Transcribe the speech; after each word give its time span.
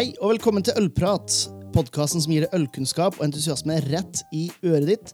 Hei 0.00 0.14
og 0.16 0.30
velkommen 0.30 0.64
til 0.64 0.72
Ølprat, 0.80 1.34
podkasten 1.74 2.22
som 2.24 2.32
gir 2.32 2.46
deg 2.46 2.54
ølkunnskap 2.56 3.18
og 3.18 3.24
entusiasme 3.26 3.74
rett 3.84 4.22
i 4.32 4.46
øret 4.64 4.86
ditt. 4.88 5.10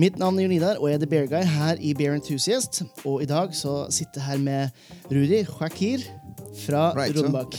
Mitt 0.00 0.16
navn 0.16 0.38
er 0.38 0.46
Jonidar, 0.46 0.78
og 0.80 0.88
jeg 0.88 0.96
er 0.96 1.02
The 1.02 1.08
Bear 1.10 1.26
Guy 1.28 1.42
her 1.44 1.76
i 1.76 1.90
Bear 1.92 2.14
Enthusiast. 2.16 2.80
Og 3.04 3.20
i 3.20 3.28
dag 3.28 3.52
så 3.52 3.74
sitter 3.92 4.22
jeg 4.22 4.24
her 4.30 4.40
med 4.40 5.12
Rudi 5.12 5.42
Shakir 5.44 6.06
fra 6.62 6.86
Right, 6.96 7.12
Rodenbach. 7.12 7.52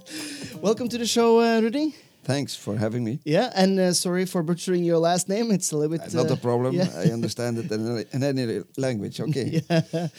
Welcome 0.64 0.88
to 0.88 0.96
the 0.96 1.04
show, 1.04 1.36
uh, 1.36 1.60
Rudi. 1.60 1.92
Thanks 2.24 2.56
for 2.56 2.78
having 2.78 3.04
me. 3.04 3.18
Yeah, 3.26 3.50
and 3.54 3.78
uh, 3.78 3.92
sorry 3.92 4.24
for 4.24 4.42
butchering 4.42 4.86
your 4.86 4.98
last 4.98 5.28
name. 5.28 5.52
It's 5.52 5.72
a 5.72 5.76
little 5.76 5.98
bit. 5.98 6.14
Not 6.14 6.30
uh, 6.30 6.32
a 6.32 6.36
problem. 6.38 6.76
yeah. 6.76 6.88
I 6.96 7.12
understand 7.12 7.58
it 7.58 7.70
in, 7.70 8.06
in 8.14 8.22
any 8.22 8.62
language. 8.78 9.20
Okay. 9.20 9.60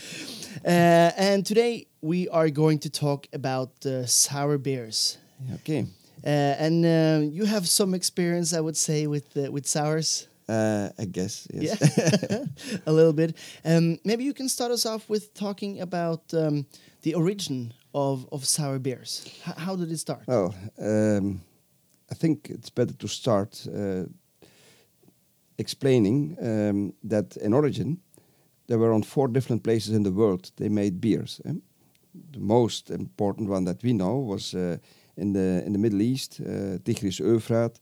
Uh, 0.65 1.11
and 1.17 1.45
today 1.45 1.85
we 2.01 2.27
are 2.29 2.49
going 2.49 2.79
to 2.79 2.89
talk 2.89 3.27
about 3.31 3.85
uh, 3.85 4.03
sour 4.07 4.57
beers. 4.57 5.19
Okay. 5.53 5.85
Uh, 6.25 6.29
and 6.65 6.85
uh, 6.85 7.21
you 7.31 7.45
have 7.45 7.67
some 7.67 7.93
experience, 7.95 8.53
I 8.53 8.59
would 8.59 8.77
say, 8.77 9.07
with 9.07 9.35
uh, 9.37 9.51
with 9.51 9.65
sours. 9.67 10.27
Uh, 10.49 10.89
I 10.97 11.05
guess. 11.05 11.47
Yes. 11.53 11.77
Yeah, 12.29 12.45
a 12.85 12.91
little 12.91 13.13
bit. 13.13 13.35
Um, 13.65 13.97
maybe 14.03 14.23
you 14.23 14.33
can 14.33 14.47
start 14.49 14.71
us 14.71 14.85
off 14.85 15.09
with 15.09 15.33
talking 15.33 15.81
about 15.81 16.33
um, 16.33 16.65
the 17.01 17.15
origin 17.15 17.73
of, 17.93 18.25
of 18.31 18.45
sour 18.45 18.79
beers. 18.79 19.23
H- 19.47 19.55
how 19.57 19.75
did 19.75 19.91
it 19.91 19.97
start? 19.99 20.23
well, 20.27 20.53
um, 20.79 21.41
I 22.11 22.15
think 22.15 22.49
it's 22.49 22.69
better 22.69 22.93
to 22.93 23.07
start 23.07 23.67
uh, 23.67 24.03
explaining 25.57 26.37
um, 26.41 26.93
that 27.03 27.37
in 27.37 27.53
origin 27.53 27.97
there 28.67 28.77
were 28.79 28.93
on 28.93 29.03
four 29.03 29.27
different 29.27 29.63
places 29.63 29.93
in 29.95 30.03
the 30.03 30.11
world 30.11 30.51
they 30.55 30.69
made 30.69 30.99
beers. 31.01 31.41
eh? 31.45 31.53
The 32.31 32.39
most 32.39 32.89
important 32.89 33.49
one 33.49 33.65
that 33.65 33.83
we 33.83 33.93
know 33.93 34.17
was 34.19 34.53
uh, 34.53 34.77
in 35.17 35.33
the 35.33 35.63
in 35.65 35.73
the 35.73 35.79
Middle 35.79 36.01
East, 36.01 36.39
uh, 36.41 36.77
Tigris 36.83 37.19
Euphrates. 37.19 37.81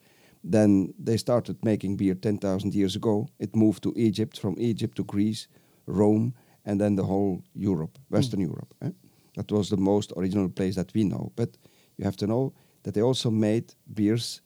Then 0.51 0.93
they 1.05 1.17
started 1.17 1.55
making 1.63 1.97
beer 1.97 2.15
10,000 2.15 2.73
years 2.75 2.95
ago. 2.95 3.27
It 3.39 3.55
moved 3.55 3.81
to 3.83 3.93
Egypt, 3.95 4.39
from 4.39 4.55
Egypt 4.59 4.95
to 4.97 5.03
Greece, 5.03 5.47
Rome, 5.87 6.33
and 6.63 6.79
then 6.79 6.95
the 6.95 7.03
whole 7.03 7.41
Europe, 7.53 7.97
Western 8.09 8.41
Europe. 8.41 8.73
eh? 8.81 8.91
That 9.33 9.51
was 9.51 9.69
the 9.69 9.77
most 9.77 10.13
original 10.15 10.49
place 10.49 10.75
that 10.75 10.93
we 10.93 11.03
know. 11.03 11.31
But 11.35 11.57
you 11.97 12.05
have 12.05 12.15
to 12.17 12.25
know 12.25 12.53
that 12.83 12.93
they 12.93 13.01
also 13.03 13.31
made 13.31 13.73
beers 13.93 14.41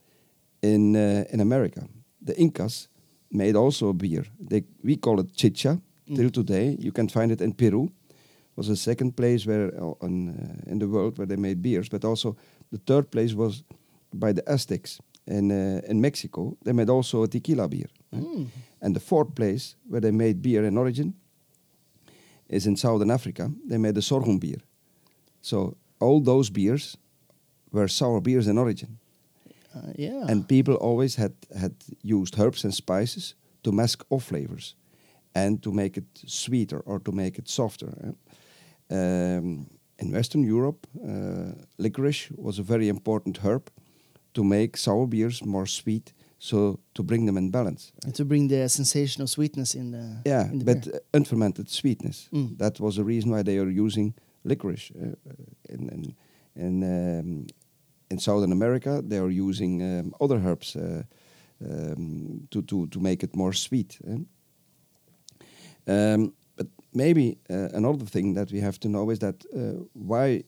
in 0.61 0.95
uh, 0.95 1.23
in 1.33 1.41
America. 1.41 1.81
The 2.25 2.33
Incas 2.37 2.89
made 3.29 3.57
also 3.57 3.89
a 3.89 3.93
beer. 3.93 4.25
They 4.49 4.63
we 4.83 4.95
call 4.97 5.19
it 5.19 5.35
chicha 5.35 5.79
till 6.15 6.29
today. 6.29 6.75
You 6.79 6.91
can 6.91 7.09
find 7.09 7.31
it 7.31 7.41
in 7.41 7.53
Peru. 7.53 7.83
It 7.83 8.57
Was 8.57 8.67
the 8.67 8.75
second 8.75 9.13
place 9.15 9.45
where 9.49 9.71
uh, 9.81 9.93
on, 10.05 10.29
uh, 10.29 10.71
in 10.71 10.79
the 10.79 10.87
world 10.87 11.17
where 11.17 11.27
they 11.27 11.37
made 11.37 11.61
beers, 11.61 11.89
but 11.89 12.03
also 12.05 12.35
the 12.71 12.79
third 12.85 13.09
place 13.11 13.33
was 13.33 13.63
by 14.13 14.33
the 14.33 14.43
Aztecs 14.47 14.99
in 15.27 15.51
uh, 15.51 15.81
in 15.89 16.01
Mexico. 16.01 16.57
They 16.63 16.73
made 16.73 16.89
also 16.89 17.23
a 17.23 17.27
tequila 17.27 17.67
beer. 17.67 17.89
Mm. 18.11 18.47
And 18.81 18.95
the 18.95 18.99
fourth 18.99 19.35
place 19.35 19.75
where 19.87 20.01
they 20.01 20.11
made 20.11 20.41
beer 20.41 20.65
in 20.65 20.77
origin 20.77 21.13
is 22.47 22.65
in 22.65 22.75
Southern 22.75 23.11
Africa. 23.11 23.51
They 23.69 23.77
made 23.77 23.95
the 23.95 24.01
sorghum 24.01 24.39
beer. 24.39 24.61
So 25.41 25.75
all 25.99 26.21
those 26.21 26.49
beers 26.51 26.97
were 27.71 27.87
sour 27.87 28.21
beers 28.21 28.47
in 28.47 28.57
origin. 28.57 28.97
Uh, 29.75 29.93
yeah. 29.95 30.25
And 30.27 30.47
people 30.47 30.73
always 30.75 31.15
had, 31.15 31.33
had 31.59 31.75
used 32.01 32.39
herbs 32.39 32.63
and 32.63 32.73
spices 32.73 33.35
to 33.63 33.71
mask 33.71 34.03
off 34.09 34.23
flavors 34.23 34.75
and 35.35 35.61
to 35.61 35.71
make 35.71 35.97
it 35.97 36.07
sweeter 36.25 36.79
or 36.79 36.99
to 36.99 37.11
make 37.11 37.37
it 37.37 37.47
softer. 37.47 38.15
Um, 38.89 39.67
in 40.01 40.11
Western 40.11 40.43
Europe, 40.43 40.87
uh, 41.03 41.51
licorice 41.77 42.31
was 42.35 42.59
a 42.59 42.63
very 42.63 42.87
important 42.87 43.37
herb 43.37 43.69
to 44.31 44.43
make 44.43 44.77
sour 44.77 45.07
beers 45.07 45.43
more 45.45 45.65
sweet, 45.67 46.13
so 46.37 46.79
to 46.93 47.03
bring 47.03 47.25
them 47.25 47.37
in 47.37 47.51
balance. 47.51 47.91
And 48.05 48.15
to 48.15 48.25
bring 48.25 48.49
the 48.49 48.69
sensation 48.69 49.23
of 49.23 49.29
sweetness 49.29 49.73
in 49.73 49.91
the 49.91 50.21
Yeah, 50.25 50.51
in 50.51 50.59
the 50.59 50.65
but 50.65 50.87
uh, 50.87 50.99
unfermented 51.13 51.69
sweetness. 51.69 52.29
Mm. 52.31 52.57
That 52.57 52.79
was 52.79 52.95
the 52.95 53.03
reason 53.03 53.31
why 53.31 53.43
they 53.43 53.59
are 53.59 53.69
using 53.85 54.13
licorice. 54.43 54.91
Uh, 54.95 55.15
uh, 55.29 55.73
in 55.73 55.89
in 55.89 56.15
in, 56.55 56.83
um, 56.83 57.45
in 58.09 58.19
Southern 58.19 58.51
America, 58.51 59.01
they 59.07 59.19
are 59.19 59.31
using 59.47 59.81
um, 59.81 60.13
other 60.19 60.39
herbs 60.45 60.75
uh, 60.75 61.03
um, 61.61 62.47
to, 62.49 62.61
to 62.61 62.87
to 62.87 62.99
make 62.99 63.23
it 63.23 63.35
more 63.35 63.53
sweet. 63.53 63.99
eh? 64.07 64.17
But 66.59 66.67
maybe 66.93 67.37
uh, 67.49 67.69
another 67.77 68.05
thing 68.05 68.35
that 68.35 68.51
we 68.51 68.59
have 68.61 68.77
to 68.79 68.87
know 68.87 69.11
is 69.11 69.19
that 69.19 69.35
uh, 69.55 69.83
why 69.93 70.43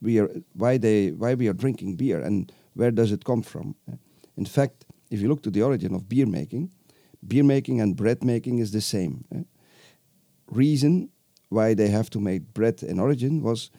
we 0.00 0.18
are 0.20 0.28
why 0.62 0.78
they 0.78 1.12
why 1.18 1.34
we 1.34 1.48
are 1.48 1.56
drinking 1.56 1.96
beer 1.96 2.24
and 2.26 2.50
where 2.76 2.90
does 2.94 3.12
it 3.12 3.24
come 3.24 3.42
from? 3.42 3.74
In 4.36 4.46
fact, 4.46 4.84
if 5.10 5.20
you 5.20 5.28
look 5.28 5.42
to 5.42 5.50
the 5.50 5.62
origin 5.62 5.94
of 5.94 6.08
beer 6.08 6.26
making, 6.26 6.70
beer 7.20 7.44
making 7.44 7.80
and 7.82 7.94
bread 7.96 8.24
making 8.24 8.60
is 8.60 8.70
the 8.70 8.80
same. 8.80 9.24
eh? 9.34 9.44
Reason 10.50 11.08
why 11.48 11.74
they 11.74 11.88
have 11.88 12.08
to 12.10 12.20
make 12.20 12.52
bread 12.54 12.82
in 12.82 12.98
origin 12.98 13.42
was 13.42 13.70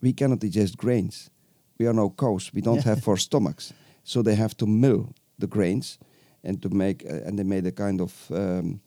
we 0.00 0.12
cannot 0.12 0.38
digest 0.40 0.76
grains. 0.76 1.30
We 1.78 1.86
are 1.88 1.94
no 1.94 2.10
cows. 2.10 2.50
We 2.54 2.60
don't 2.60 2.84
have 2.84 3.00
four 3.02 3.16
stomachs, 3.18 3.72
so 4.04 4.22
they 4.22 4.36
have 4.36 4.54
to 4.56 4.66
mill 4.66 5.12
the 5.38 5.46
grains 5.48 5.98
and 6.44 6.60
to 6.62 6.68
make 6.70 7.04
uh, 7.04 7.26
and 7.26 7.36
they 7.38 7.44
made 7.44 7.66
a 7.66 7.72
kind 7.72 8.00
of 8.00 8.30
um, 8.30 8.80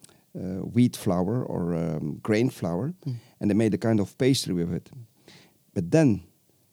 wheat 0.73 0.95
flour 0.95 1.43
or 1.43 1.73
um, 1.75 2.19
grain 2.21 2.49
flour, 2.49 2.93
and 3.39 3.49
they 3.49 3.53
made 3.55 3.73
a 3.73 3.77
kind 3.77 3.99
of 3.99 4.17
pastry 4.17 4.53
with 4.53 4.73
it. 4.73 4.89
But 5.73 5.91
then, 5.91 6.21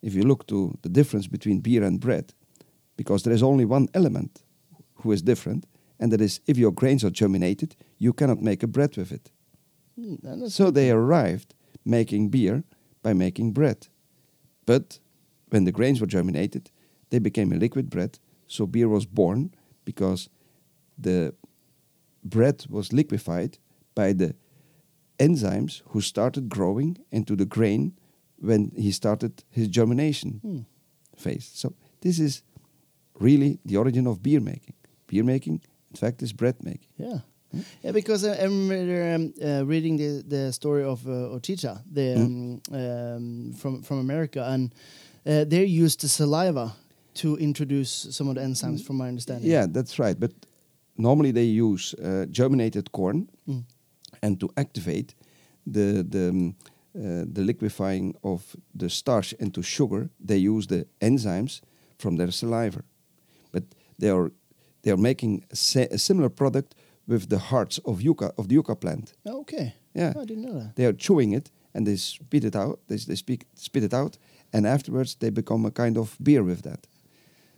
if 0.03 0.15
you 0.15 0.23
look 0.23 0.47
to 0.47 0.77
the 0.83 0.89
difference 0.89 1.27
between 1.27 1.61
beer 1.61 1.83
and 1.85 2.01
bread, 2.01 2.35
because 2.97 3.23
there 3.23 3.35
is 3.35 3.43
only 3.43 3.65
one 3.65 3.89
element 3.95 4.43
who 5.03 5.13
is 5.13 5.23
different, 5.23 5.67
and 6.01 6.13
that 6.13 6.21
is 6.21 6.41
if 6.47 6.57
your 6.59 6.73
grains 6.73 7.05
are 7.05 7.11
germinated, 7.11 7.75
you 7.99 8.13
cannot 8.13 8.43
make 8.43 8.63
a 8.63 8.69
bread 8.69 8.97
with 8.97 9.13
it. 9.13 9.31
Mm, 9.99 10.51
So 10.51 10.71
they 10.71 10.91
arrived 10.91 11.55
making 11.85 12.31
beer 12.31 12.63
by 13.03 13.13
making 13.15 13.53
bread. 13.53 13.89
But 14.67 15.01
when 15.51 15.65
the 15.65 15.73
grains 15.73 16.01
were 16.01 16.07
germinated, 16.07 16.71
they 17.11 17.19
became 17.19 17.53
a 17.53 17.57
liquid 17.59 17.91
bread. 17.91 18.19
So 18.47 18.67
beer 18.67 18.89
was 18.89 19.07
born 19.07 19.51
because 19.85 20.29
the 21.03 21.35
bread 22.31 22.67
was 22.69 22.93
liquefied 22.93 23.59
by 23.95 24.13
the 24.15 24.35
enzymes 25.19 25.83
who 25.93 26.01
started 26.01 26.49
growing 26.49 26.97
into 27.11 27.37
the 27.37 27.45
grain 27.47 27.93
when 28.41 28.71
he 28.77 28.93
started 28.93 29.33
his 29.51 29.69
germination 29.69 30.41
Hmm. 30.43 30.61
phase. 31.17 31.51
So 31.55 31.73
this 32.01 32.19
is 32.19 32.43
really 33.21 33.59
the 33.65 33.77
origin 33.77 34.07
of 34.07 34.23
beer 34.23 34.41
making. 34.41 34.75
Beer 35.07 35.25
making, 35.25 35.61
in 35.91 35.97
fact, 35.97 36.23
is 36.23 36.33
bread 36.33 36.55
making. 36.63 36.89
Yeah. 36.97 37.21
Yeah, 37.83 37.93
because 37.93 38.25
I, 38.27 38.35
I 38.43 38.45
remember 38.45 39.15
um, 39.15 39.33
uh, 39.43 39.65
reading 39.65 39.97
the, 39.99 40.23
the 40.29 40.53
story 40.53 40.85
of 40.85 41.07
uh, 41.07 41.35
Ochicha 41.37 41.81
the, 41.91 42.15
um, 42.15 42.61
um, 42.73 43.53
from 43.55 43.83
from 43.83 43.99
America, 44.01 44.45
and 44.53 44.71
uh, 45.27 45.45
they 45.49 45.65
used 45.65 46.01
the 46.01 46.09
saliva 46.09 46.75
to 47.15 47.37
introduce 47.39 48.07
some 48.11 48.29
of 48.29 48.35
the 48.35 48.43
enzymes, 48.43 48.83
from 48.85 48.97
my 48.97 49.09
understanding. 49.09 49.51
Yeah, 49.51 49.67
that's 49.73 49.99
right. 49.99 50.21
But 50.21 50.31
normally 50.99 51.33
they 51.33 51.45
use 51.63 51.95
uh, 51.99 52.27
germinated 52.31 52.91
corn, 52.93 53.29
Mm. 53.47 53.65
and 54.23 54.39
to 54.41 54.49
activate 54.57 55.15
the 55.73 56.03
the 56.11 56.29
um, 56.29 56.55
uh, 56.95 57.25
the 57.35 57.43
liquefying 57.43 58.15
of 58.23 58.57
the 58.79 58.89
starch 58.89 59.35
into 59.39 59.63
sugar, 59.63 60.09
they 60.27 60.49
use 60.49 60.67
the 60.67 60.87
enzymes 61.01 61.61
from 61.99 62.17
their 62.17 62.31
saliva. 62.31 62.83
But 63.53 63.63
they 63.99 64.11
are 64.11 64.31
they 64.83 64.91
are 64.93 65.01
making 65.01 65.45
a, 65.51 65.87
a 65.95 65.99
similar 65.99 66.29
product 66.31 66.75
with 67.07 67.29
the 67.29 67.39
hearts 67.39 67.81
of 67.85 68.01
yucca 68.01 68.33
of 68.37 68.47
the 68.49 68.55
yucca 68.55 68.75
plant. 68.77 69.15
Oh, 69.25 69.41
okay. 69.41 69.75
Yeah. 69.95 70.13
Oh, 70.17 70.23
I 70.23 70.27
didn't 70.27 70.45
know 70.45 70.59
that. 70.61 70.75
They 70.75 70.87
are 70.87 70.97
chewing 70.97 71.35
it 71.35 71.51
and 71.75 71.87
they 71.87 71.97
spit 71.97 72.45
it 72.45 72.55
out. 72.57 72.79
They, 72.87 72.97
they 72.97 73.17
speak, 73.17 73.45
spit 73.55 73.83
it 73.83 73.93
out, 73.95 74.19
and 74.53 74.67
afterwards 74.67 75.17
they 75.17 75.31
become 75.31 75.67
a 75.67 75.71
kind 75.71 75.97
of 75.97 76.17
beer 76.23 76.43
with 76.45 76.63
that. 76.63 76.87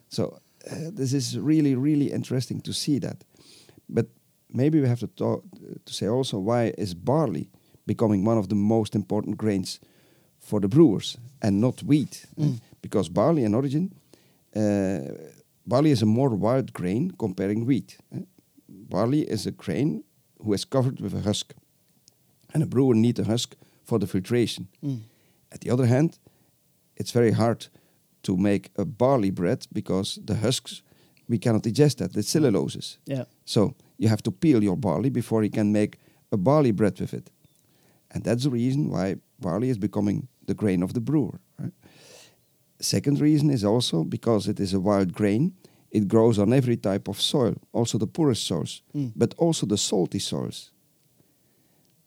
So 0.08 0.22
uh, 0.70 0.90
this 0.96 1.12
is 1.12 1.36
really, 1.38 1.74
really 1.74 2.10
interesting 2.12 2.60
to 2.62 2.72
see 2.72 2.98
that. 3.00 3.24
But 3.94 4.06
maybe 4.48 4.80
we 4.80 4.88
have 4.88 5.00
to 5.00 5.06
talk 5.06 5.44
to 5.84 5.92
say 5.92 6.08
also 6.08 6.38
why 6.38 6.72
is 6.78 6.94
barley 6.94 7.50
becoming 7.86 8.24
one 8.28 8.38
of 8.38 8.48
the 8.48 8.54
most 8.54 8.94
important 8.94 9.36
grains 9.36 9.80
for 10.38 10.60
the 10.60 10.68
brewers 10.68 11.18
and 11.42 11.60
not 11.60 11.82
wheat? 11.82 12.26
Mm. 12.38 12.60
Because 12.82 13.10
barley 13.10 13.44
in 13.44 13.54
origin, 13.54 13.92
uh, 14.56 15.00
barley 15.66 15.90
is 15.90 16.02
a 16.02 16.06
more 16.06 16.30
wild 16.30 16.72
grain 16.72 17.10
comparing 17.18 17.66
wheat. 17.66 17.98
eh. 18.12 18.24
Barley 18.68 19.22
is 19.30 19.46
a 19.46 19.50
grain 19.50 20.04
who 20.44 20.54
is 20.54 20.64
covered 20.64 21.00
with 21.00 21.14
a 21.14 21.20
husk, 21.20 21.54
and 22.54 22.62
a 22.62 22.66
brewer 22.66 22.94
needs 22.94 23.20
a 23.20 23.24
husk 23.24 23.56
for 23.84 23.98
the 23.98 24.06
filtration. 24.06 24.68
Mm. 24.82 25.00
At 25.52 25.60
the 25.60 25.70
other 25.70 25.86
hand, 25.86 26.18
it's 26.96 27.12
very 27.12 27.32
hard 27.32 27.68
to 28.22 28.36
make 28.36 28.70
a 28.76 28.84
barley 28.84 29.30
bread 29.30 29.66
because 29.72 30.18
the 30.24 30.36
husks 30.36 30.82
we 31.30 31.38
cannot 31.38 31.62
digest 31.62 31.98
that. 31.98 32.16
It's 32.16 32.34
celluloses. 32.34 32.98
Yeah. 33.06 33.24
So 33.44 33.74
you 33.98 34.08
have 34.08 34.22
to 34.22 34.30
peel 34.32 34.62
your 34.62 34.76
barley 34.76 35.10
before 35.10 35.44
you 35.44 35.50
can 35.50 35.70
make 35.72 35.96
a 36.32 36.36
barley 36.36 36.72
bread 36.72 36.98
with 37.00 37.14
it. 37.14 37.30
And 38.10 38.24
that's 38.24 38.42
the 38.42 38.50
reason 38.50 38.90
why 38.90 39.16
barley 39.38 39.68
is 39.70 39.78
becoming 39.78 40.28
the 40.46 40.54
grain 40.54 40.82
of 40.82 40.92
the 40.92 41.00
brewer. 41.00 41.38
Right? 41.58 41.72
Second 42.80 43.20
reason 43.20 43.50
is 43.50 43.64
also 43.64 44.04
because 44.04 44.48
it 44.50 44.58
is 44.60 44.74
a 44.74 44.80
wild 44.80 45.12
grain, 45.12 45.52
it 45.90 46.08
grows 46.08 46.38
on 46.38 46.52
every 46.52 46.76
type 46.76 47.08
of 47.08 47.20
soil, 47.20 47.54
also 47.72 47.98
the 47.98 48.06
poorest 48.06 48.46
soils, 48.46 48.82
Mm. 48.94 49.12
but 49.16 49.34
also 49.38 49.66
the 49.66 49.76
salty 49.76 50.18
soils. 50.18 50.70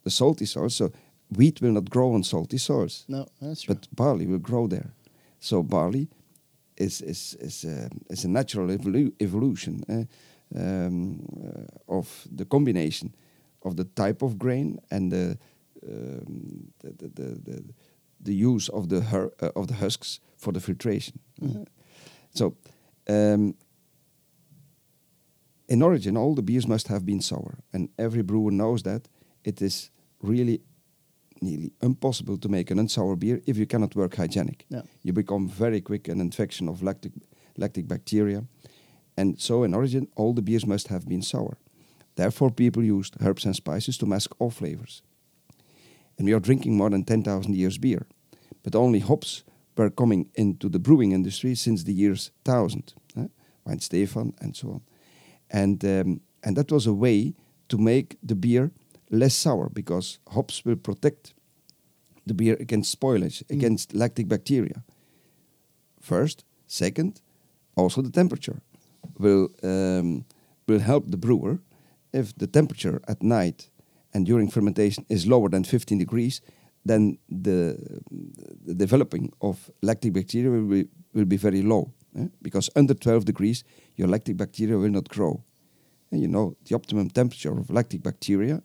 The 0.02 0.10
salty 0.10 0.46
soils, 0.46 0.74
so 0.76 0.90
wheat 1.36 1.60
will 1.62 1.72
not 1.72 1.88
grow 1.90 2.12
on 2.14 2.22
salty 2.24 2.58
soils, 2.58 3.04
No, 3.08 3.26
that's 3.40 3.62
true. 3.62 3.74
but 3.74 3.88
barley 3.96 4.26
will 4.26 4.40
grow 4.42 4.66
there. 4.68 4.90
So 5.40 5.62
barley 5.62 6.08
is 6.76 7.00
is 7.00 7.36
is 7.40 7.64
a, 7.64 7.88
is 8.08 8.24
a 8.24 8.28
natural 8.28 8.68
evolu- 8.68 9.12
evolution 9.20 9.82
eh, 9.88 10.04
um, 10.56 11.18
uh, 11.44 11.96
of 11.98 12.26
the 12.36 12.44
combination 12.44 13.14
of 13.62 13.76
the 13.76 13.84
type 13.84 14.22
of 14.24 14.38
grain 14.38 14.78
and 14.90 15.10
the 15.12 15.38
um, 15.88 16.72
the, 16.80 16.90
the, 16.98 17.08
the, 17.08 17.40
the, 17.50 17.64
the 18.20 18.34
use 18.34 18.68
of 18.72 18.88
the 18.88 19.00
her, 19.00 19.30
uh, 19.42 19.50
of 19.54 19.66
the 19.66 19.74
husks 19.74 20.20
for 20.36 20.52
the 20.52 20.60
filtration. 20.60 21.18
Mhm. 21.40 21.60
Uh, 21.60 21.64
so, 22.34 22.56
um, 23.08 23.54
in 25.68 25.82
origin, 25.82 26.16
all 26.16 26.34
the 26.34 26.42
beers 26.42 26.66
must 26.66 26.88
have 26.88 27.04
been 27.04 27.20
sour, 27.20 27.58
and 27.72 27.88
every 27.98 28.22
brewer 28.22 28.50
knows 28.50 28.82
that 28.82 29.08
it 29.44 29.60
is 29.62 29.90
really 30.22 30.60
nearly 31.44 31.72
impossible 31.80 32.38
to 32.38 32.48
make 32.48 32.70
an 32.70 32.78
unsour 32.78 33.16
beer 33.18 33.40
if 33.46 33.56
you 33.56 33.66
cannot 33.66 33.94
work 33.94 34.16
hygienic. 34.16 34.66
No. 34.70 34.82
You 35.02 35.12
become 35.12 35.48
very 35.48 35.80
quick 35.80 36.08
an 36.08 36.20
infection 36.20 36.68
of 36.68 36.82
lactic 36.82 37.12
lactic 37.56 37.86
bacteria, 37.86 38.44
and 39.16 39.40
so 39.40 39.62
in 39.62 39.74
origin, 39.74 40.08
all 40.16 40.34
the 40.34 40.42
beers 40.42 40.66
must 40.66 40.88
have 40.88 41.08
been 41.08 41.22
sour. 41.22 41.56
Therefore, 42.16 42.50
people 42.50 42.82
used 42.82 43.16
herbs 43.20 43.44
and 43.44 43.54
spices 43.54 43.98
to 43.98 44.06
mask 44.06 44.34
all 44.38 44.50
flavors. 44.50 45.02
And 46.16 46.26
we 46.26 46.32
are 46.32 46.40
drinking 46.40 46.76
more 46.76 46.90
than 46.90 47.04
10,000 47.04 47.54
years 47.54 47.78
beer, 47.78 48.06
but 48.62 48.74
only 48.74 49.00
hops 49.00 49.44
were 49.76 49.90
coming 49.90 50.30
into 50.34 50.68
the 50.68 50.78
brewing 50.78 51.12
industry 51.12 51.54
since 51.54 51.84
the 51.84 51.92
years 51.92 52.30
1000, 52.44 52.94
eh? 53.16 53.76
Stefan 53.78 54.32
and 54.40 54.54
so 54.54 54.68
on. 54.68 54.80
And, 55.50 55.84
um, 55.84 56.20
and 56.42 56.56
that 56.56 56.70
was 56.70 56.86
a 56.86 56.92
way 56.92 57.34
to 57.68 57.78
make 57.78 58.16
the 58.22 58.36
beer 58.36 58.70
less 59.10 59.34
sour 59.34 59.68
because 59.68 60.18
hops 60.28 60.64
will 60.64 60.76
protect 60.76 61.33
the 62.26 62.34
beer 62.34 62.56
against 62.60 62.98
spoilage, 63.00 63.42
Mm. 63.44 63.56
against 63.56 63.94
lactic 63.94 64.26
bacteria. 64.28 64.82
First, 66.00 66.44
second, 66.66 67.20
also 67.76 68.02
the 68.02 68.10
temperature 68.10 68.60
will 69.18 69.48
um, 69.62 70.24
will 70.68 70.80
help 70.80 71.10
the 71.10 71.16
brewer 71.16 71.58
if 72.12 72.32
the 72.36 72.46
temperature 72.46 73.00
at 73.08 73.22
night 73.22 73.70
and 74.14 74.26
during 74.26 74.50
fermentation 74.50 75.04
is 75.08 75.26
lower 75.26 75.48
than 75.50 75.64
15 75.64 75.98
degrees, 75.98 76.40
then 76.86 77.18
the, 77.28 77.76
the 78.66 78.74
developing 78.74 79.32
of 79.40 79.70
lactic 79.82 80.12
bacteria 80.12 80.50
will 80.50 80.68
be, 80.68 80.86
will 81.12 81.24
be 81.24 81.36
very 81.36 81.62
low. 81.62 81.90
eh? 82.16 82.28
Because 82.40 82.70
under 82.76 82.94
12 82.94 83.24
degrees, 83.24 83.64
your 83.96 84.08
lactic 84.08 84.36
bacteria 84.36 84.78
will 84.78 84.90
not 84.92 85.08
grow. 85.08 85.42
And 86.12 86.20
you 86.22 86.28
know, 86.28 86.54
the 86.68 86.74
optimum 86.76 87.10
temperature 87.10 87.58
of 87.58 87.68
lactic 87.70 88.02
bacteria 88.02 88.62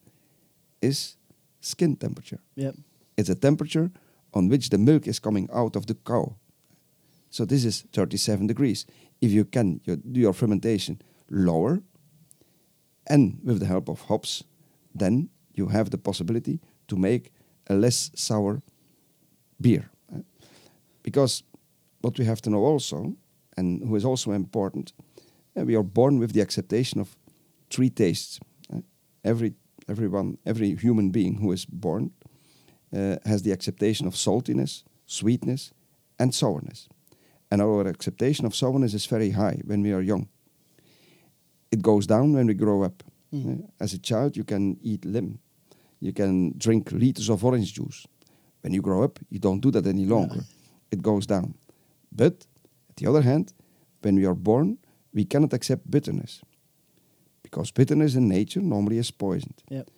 is 0.81 1.17
skin 1.59 1.95
temperature. 1.95 2.39
Yep. 2.56 2.75
It's 3.19 3.30
a 3.30 3.36
temperature 3.36 3.92
on 4.33 4.48
which 4.48 4.69
the 4.69 4.77
milk 4.77 5.06
is 5.07 5.19
coming 5.19 5.50
out 5.54 5.75
of 5.75 5.86
the 5.86 5.95
cow. 5.95 6.36
So 7.30 7.45
this 7.45 7.66
is 7.66 7.86
37 7.92 8.48
degrees. 8.48 8.86
If 9.19 9.31
you 9.31 9.44
can 9.44 9.81
you 9.83 9.98
do 9.98 10.21
your 10.21 10.33
fermentation 10.33 11.01
lower 11.30 11.81
and 13.07 13.39
with 13.44 13.60
the 13.60 13.66
help 13.66 13.89
of 13.89 14.01
hops, 14.01 14.44
then 14.95 15.30
you 15.54 15.68
have 15.68 15.89
the 15.89 15.98
possibility 15.98 16.60
to 16.88 16.95
make 16.95 17.33
a 17.68 17.74
less 17.74 18.10
sour 18.16 18.62
beer. 19.60 19.89
Because 21.04 21.44
what 22.01 22.18
we 22.18 22.25
have 22.25 22.42
to 22.42 22.50
know 22.50 22.63
also, 22.63 23.16
and 23.57 23.83
who 23.83 23.95
is 23.98 24.06
also 24.06 24.31
important, 24.31 24.94
eh, 25.56 25.63
we 25.63 25.75
are 25.75 25.83
born 25.83 26.19
with 26.19 26.31
the 26.31 26.42
acceptation 26.42 27.01
of 27.01 27.18
three 27.69 27.89
tastes. 27.89 28.39
eh? 28.74 28.81
Every 29.24 29.54
everyone, 29.89 30.38
every 30.45 30.75
human 30.75 31.12
being 31.12 31.39
who 31.42 31.51
is 31.51 31.66
born 31.66 32.12
uh, 32.95 33.18
has 33.25 33.41
the 33.44 33.51
acceptation 33.51 34.07
of 34.07 34.13
saltiness, 34.15 34.83
sweetness, 35.06 35.74
and 36.18 36.33
sourness. 36.33 36.89
And 37.51 37.62
our 37.62 37.88
acceptation 37.88 38.45
of 38.45 38.56
sourness 38.56 38.94
is 38.94 39.06
very 39.06 39.31
high 39.31 39.62
when 39.65 39.81
we 39.81 39.91
are 39.91 40.01
young. 40.01 40.27
It 41.71 41.81
goes 41.81 42.07
down 42.07 42.33
when 42.33 42.47
we 42.47 42.53
grow 42.53 42.83
up. 42.83 43.03
Mm. 43.33 43.69
As 43.80 43.94
a 43.94 44.00
child, 44.00 44.36
you 44.36 44.44
can 44.44 44.77
eat 44.81 45.06
lim, 45.06 45.39
you 46.00 46.13
can 46.13 46.57
drink 46.57 46.91
liters 46.91 47.30
of 47.30 47.44
orange 47.44 47.74
juice. 47.74 48.07
When 48.62 48.74
you 48.74 48.81
grow 48.81 49.03
up, 49.03 49.19
you 49.30 49.39
don't 49.39 49.62
do 49.62 49.71
that 49.71 49.88
any 49.88 50.06
longer. 50.06 50.42
It 50.92 51.01
goes 51.01 51.25
down. 51.25 51.53
But 52.12 52.45
at 52.89 52.95
the 52.97 53.07
other 53.07 53.21
hand, 53.21 53.53
when 54.01 54.15
we 54.15 54.25
are 54.25 54.35
born, 54.35 54.77
we 55.13 55.25
cannot 55.25 55.53
accept 55.53 55.89
bitterness. 55.89 56.42
Because 57.44 57.71
bitterness 57.71 58.15
in 58.15 58.27
nature 58.27 58.62
normally 58.62 58.97
is 58.97 59.12
poisoned. 59.12 59.63
Yep. 59.69 59.89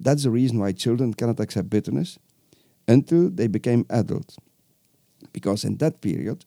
That's 0.00 0.22
the 0.22 0.30
reason 0.30 0.58
why 0.58 0.72
children 0.72 1.14
cannot 1.14 1.40
accept 1.40 1.70
bitterness 1.70 2.18
until 2.86 3.30
they 3.30 3.48
became 3.48 3.84
adults. 3.88 4.36
Because 5.32 5.64
in 5.64 5.76
that 5.78 6.00
period, 6.00 6.44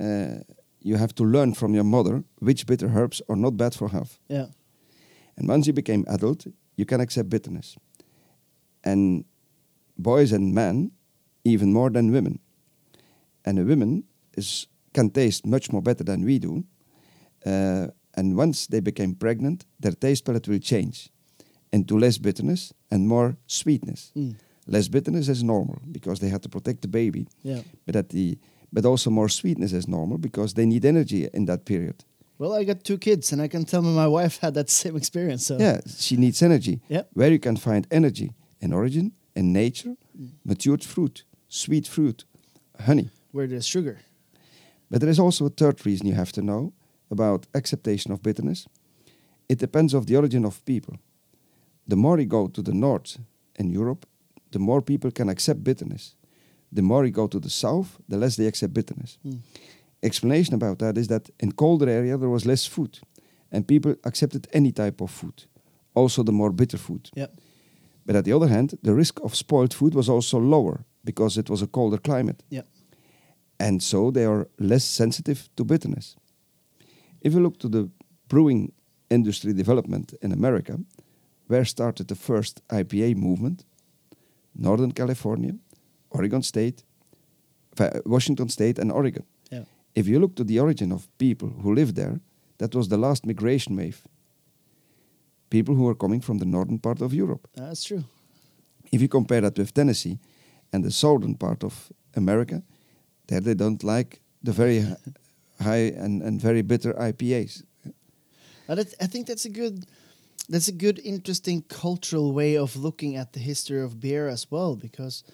uh, 0.00 0.42
you 0.80 0.96
have 0.96 1.14
to 1.14 1.24
learn 1.24 1.54
from 1.54 1.74
your 1.74 1.84
mother 1.84 2.24
which 2.38 2.66
bitter 2.66 2.88
herbs 2.88 3.22
are 3.28 3.36
not 3.36 3.56
bad 3.56 3.74
for 3.74 3.88
health. 3.88 4.18
Yeah. 4.28 4.46
And 5.36 5.48
once 5.48 5.66
you 5.66 5.72
became 5.72 6.04
adult, 6.08 6.46
you 6.76 6.86
can 6.86 7.00
accept 7.00 7.28
bitterness. 7.28 7.76
And 8.84 9.24
boys 9.98 10.32
and 10.32 10.54
men, 10.54 10.92
even 11.44 11.72
more 11.72 11.90
than 11.90 12.12
women. 12.12 12.38
And 13.44 13.58
a 13.58 13.64
woman 13.64 14.04
is, 14.36 14.66
can 14.94 15.10
taste 15.10 15.46
much 15.46 15.72
more 15.72 15.82
better 15.82 16.04
than 16.04 16.24
we 16.24 16.38
do. 16.38 16.64
Uh, 17.44 17.88
and 18.14 18.36
once 18.36 18.66
they 18.66 18.80
became 18.80 19.14
pregnant, 19.14 19.66
their 19.78 19.92
taste 19.92 20.24
palette 20.24 20.48
will 20.48 20.58
change 20.58 21.10
into 21.76 21.98
less 21.98 22.18
bitterness 22.18 22.72
and 22.90 23.00
more 23.06 23.36
sweetness. 23.46 24.12
Mm. 24.14 24.34
Less 24.66 24.88
bitterness 24.88 25.28
is 25.28 25.42
normal 25.42 25.78
because 25.92 26.18
they 26.20 26.28
have 26.30 26.40
to 26.40 26.48
protect 26.48 26.80
the 26.80 26.88
baby, 26.88 27.26
Yeah. 27.42 27.62
but 27.86 27.96
at 27.96 28.08
the 28.08 28.36
but 28.72 28.84
also 28.84 29.10
more 29.10 29.28
sweetness 29.30 29.72
is 29.72 29.86
normal 29.86 30.18
because 30.18 30.54
they 30.54 30.66
need 30.66 30.84
energy 30.84 31.28
in 31.32 31.46
that 31.46 31.64
period. 31.64 31.94
Well, 32.38 32.60
I 32.60 32.64
got 32.64 32.82
two 32.82 32.98
kids, 32.98 33.32
and 33.32 33.40
I 33.40 33.48
can 33.48 33.64
tell 33.64 33.80
me 33.82 33.94
my 33.94 34.08
wife 34.18 34.38
had 34.42 34.54
that 34.54 34.68
same 34.70 34.96
experience. 34.96 35.46
So 35.46 35.56
Yeah, 35.58 35.80
she 35.98 36.16
needs 36.16 36.42
energy. 36.42 36.80
Yeah. 36.88 37.02
Where 37.14 37.30
you 37.32 37.38
can 37.38 37.56
find 37.56 37.86
energy 37.90 38.30
in 38.60 38.72
origin, 38.72 39.12
in 39.34 39.52
nature, 39.52 39.94
matured 40.44 40.84
fruit, 40.84 41.24
sweet 41.48 41.86
fruit, 41.88 42.24
honey. 42.86 43.08
where 43.32 43.46
there's 43.48 43.66
sugar. 43.66 43.96
But 44.90 45.00
there 45.00 45.10
is 45.10 45.18
also 45.18 45.46
a 45.46 45.50
third 45.50 45.86
reason 45.86 46.06
you 46.08 46.16
have 46.16 46.32
to 46.32 46.40
know 46.42 46.72
about 47.10 47.46
acceptation 47.54 48.12
of 48.12 48.20
bitterness. 48.22 48.66
It 49.48 49.58
depends 49.60 49.94
of 49.94 50.04
the 50.06 50.16
origin 50.16 50.44
of 50.44 50.60
people. 50.64 50.94
The 51.88 51.96
more 51.96 52.18
you 52.18 52.26
go 52.26 52.48
to 52.48 52.62
the 52.62 52.72
north 52.72 53.18
in 53.54 53.70
Europe, 53.70 54.06
the 54.50 54.58
more 54.58 54.82
people 54.82 55.10
can 55.10 55.28
accept 55.28 55.62
bitterness. 55.62 56.16
The 56.72 56.82
more 56.82 57.04
you 57.04 57.12
go 57.12 57.26
to 57.28 57.40
the 57.40 57.50
south, 57.50 57.98
the 58.08 58.16
less 58.16 58.36
they 58.36 58.46
accept 58.46 58.74
bitterness. 58.74 59.18
Mm. 59.24 59.40
Explanation 60.02 60.54
about 60.54 60.78
that 60.78 60.98
is 60.98 61.06
that 61.08 61.30
in 61.38 61.52
colder 61.52 61.88
area 61.88 62.18
there 62.18 62.28
was 62.28 62.44
less 62.44 62.66
food, 62.66 63.00
and 63.50 63.66
people 63.66 63.94
accepted 64.04 64.46
any 64.52 64.72
type 64.72 65.00
of 65.00 65.10
food, 65.10 65.46
also 65.94 66.22
the 66.22 66.32
more 66.32 66.52
bitter 66.52 66.78
food. 66.78 67.10
Yep. 67.14 67.40
But 68.04 68.16
at 68.16 68.24
the 68.24 68.32
other 68.32 68.48
hand, 68.48 68.78
the 68.82 68.94
risk 68.94 69.20
of 69.22 69.34
spoiled 69.34 69.74
food 69.74 69.94
was 69.94 70.08
also 70.08 70.38
lower 70.38 70.84
because 71.04 71.40
it 71.40 71.48
was 71.48 71.62
a 71.62 71.66
colder 71.66 71.98
climate. 71.98 72.42
Yep. 72.50 72.66
And 73.58 73.82
so 73.82 74.10
they 74.10 74.24
are 74.24 74.48
less 74.58 74.84
sensitive 74.84 75.48
to 75.56 75.64
bitterness. 75.64 76.16
If 77.20 77.32
you 77.32 77.40
look 77.40 77.58
to 77.58 77.68
the 77.68 77.88
brewing 78.28 78.72
industry 79.08 79.52
development 79.52 80.14
in 80.20 80.32
America, 80.32 80.78
where 81.46 81.64
started 81.64 82.08
the 82.08 82.14
first 82.14 82.60
IPA 82.68 83.16
movement? 83.16 83.64
Northern 84.54 84.92
California, 84.92 85.54
Oregon 86.10 86.42
State, 86.42 86.82
Washington 88.04 88.48
State, 88.48 88.78
and 88.78 88.90
Oregon. 88.90 89.24
Yeah. 89.50 89.64
If 89.94 90.06
you 90.08 90.18
look 90.18 90.34
to 90.36 90.44
the 90.44 90.60
origin 90.60 90.92
of 90.92 91.08
people 91.18 91.48
who 91.62 91.74
lived 91.74 91.94
there, 91.96 92.20
that 92.58 92.74
was 92.74 92.88
the 92.88 92.96
last 92.96 93.26
migration 93.26 93.76
wave. 93.76 94.02
People 95.50 95.74
who 95.74 95.84
were 95.84 95.94
coming 95.94 96.20
from 96.22 96.38
the 96.38 96.46
northern 96.46 96.78
part 96.78 97.02
of 97.02 97.12
Europe. 97.12 97.48
That's 97.54 97.84
true. 97.84 98.04
If 98.90 99.00
you 99.00 99.08
compare 99.08 99.40
that 99.42 99.58
with 99.58 99.74
Tennessee 99.74 100.18
and 100.72 100.84
the 100.84 100.90
southern 100.90 101.34
part 101.34 101.62
of 101.62 101.92
America, 102.14 102.62
there 103.26 103.40
they 103.40 103.54
don't 103.54 103.82
like 103.84 104.20
the 104.42 104.52
very 104.52 104.84
high 105.60 105.92
and, 105.96 106.22
and 106.22 106.40
very 106.40 106.62
bitter 106.62 106.92
IPAs. 106.94 107.62
But 108.66 108.78
I 109.00 109.06
think 109.06 109.26
that's 109.26 109.44
a 109.44 109.50
good, 109.50 109.86
that's 110.48 110.68
a 110.68 110.72
good, 110.72 111.00
interesting 111.04 111.62
cultural 111.62 112.32
way 112.32 112.56
of 112.56 112.76
looking 112.76 113.16
at 113.16 113.32
the 113.32 113.40
history 113.40 113.82
of 113.82 114.00
beer 114.00 114.28
as 114.28 114.50
well. 114.50 114.76
Because, 114.76 115.24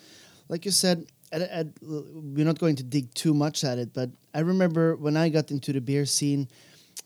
like 0.48 0.64
you 0.64 0.70
said, 0.70 1.06
I, 1.32 1.36
I, 1.36 1.64
we're 1.82 2.44
not 2.44 2.58
going 2.58 2.76
to 2.76 2.82
dig 2.82 3.12
too 3.14 3.34
much 3.34 3.64
at 3.64 3.78
it. 3.78 3.92
But 3.92 4.10
I 4.34 4.40
remember 4.40 4.96
when 4.96 5.16
I 5.16 5.28
got 5.28 5.50
into 5.50 5.72
the 5.72 5.80
beer 5.80 6.06
scene, 6.06 6.48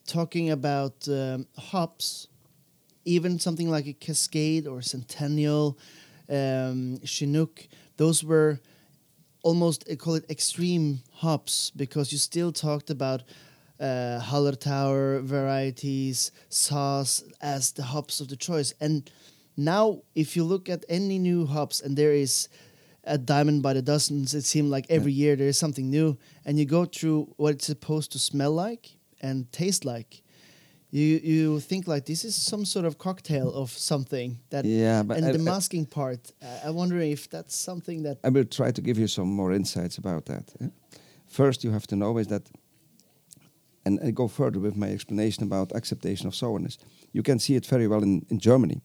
talking 0.07 0.51
about 0.51 1.09
um, 1.09 1.47
hops, 1.59 2.29
even 3.05 3.39
something 3.39 3.71
like 3.71 3.87
a 3.87 3.93
Cascade 3.93 4.67
or 4.67 4.83
Centennial, 4.83 5.79
um, 6.29 6.99
Chinook. 7.05 7.69
Those 7.97 8.23
were 8.23 8.61
almost 9.43 9.85
I 9.91 9.95
call 9.95 10.15
it 10.15 10.29
extreme 10.29 11.01
hops 11.13 11.71
because 11.71 12.11
you 12.11 12.19
still 12.19 12.53
talked 12.53 12.91
about 12.91 13.23
uh, 13.81 14.21
Hallertauer 14.23 15.23
varieties, 15.23 16.33
Saaz 16.51 17.23
as 17.41 17.73
the 17.73 17.83
hops 17.83 18.21
of 18.21 18.29
the 18.29 18.37
choice. 18.37 18.73
And 18.81 19.11
now, 19.57 20.03
if 20.15 20.37
you 20.37 20.45
look 20.45 20.69
at 20.69 20.85
any 20.89 21.19
new 21.19 21.47
hops, 21.47 21.81
and 21.81 21.97
there 21.97 22.13
is 22.13 22.49
a 23.05 23.17
diamond 23.19 23.63
by 23.63 23.73
the 23.73 23.83
dozens, 23.83 24.35
it 24.35 24.45
seems 24.45 24.71
like 24.71 24.87
every 24.91 25.13
year 25.13 25.37
there 25.37 25.49
is 25.49 25.59
something 25.59 25.89
new, 25.91 26.17
and 26.45 26.59
you 26.59 26.65
go 26.67 26.85
through 26.85 27.33
what 27.37 27.55
it's 27.55 27.67
supposed 27.67 28.13
to 28.13 28.19
smell 28.19 28.53
like 28.53 28.97
and 29.23 29.51
taste 29.53 29.85
like. 29.85 30.23
You 30.91 31.21
you 31.33 31.61
think 31.61 31.87
like 31.89 32.05
this 32.07 32.25
is 32.25 32.35
some 32.51 32.65
sort 32.65 32.87
of 32.87 32.97
cocktail 32.97 33.49
of 33.53 33.71
something 33.71 34.39
that 34.51 34.65
Yeah, 34.65 35.03
but 35.03 35.17
and 35.17 35.27
I- 35.27 35.33
the 35.33 35.39
I- 35.39 35.43
masking 35.55 35.87
part. 35.87 36.33
Uh, 36.43 36.69
I 36.69 36.71
wonder 36.71 36.99
if 37.01 37.29
that's 37.29 37.57
something 37.57 38.03
that 38.05 38.17
I 38.25 38.29
will 38.31 38.45
try 38.49 38.71
to 38.73 38.81
give 38.83 38.99
you 39.01 39.09
some 39.09 39.29
more 39.29 39.53
insights 39.55 39.99
about 39.99 40.25
that. 40.27 40.45
First, 41.27 41.65
you 41.65 41.73
have 41.73 41.87
to 41.89 41.97
know 41.97 42.19
is 42.19 42.27
that, 42.29 42.43
and 43.87 43.99
I 44.09 44.11
go 44.13 44.29
further 44.29 44.61
with 44.61 44.77
my 44.77 44.89
explanation 44.93 45.45
about 45.53 45.73
acceptation 45.73 46.27
of 46.29 46.35
sourness. 46.35 46.79
You 47.13 47.23
can 47.23 47.39
see 47.39 47.55
it 47.57 47.67
very 47.71 47.87
well 47.87 48.03
in, 48.03 48.27
in 48.29 48.39
Germany. 48.39 48.81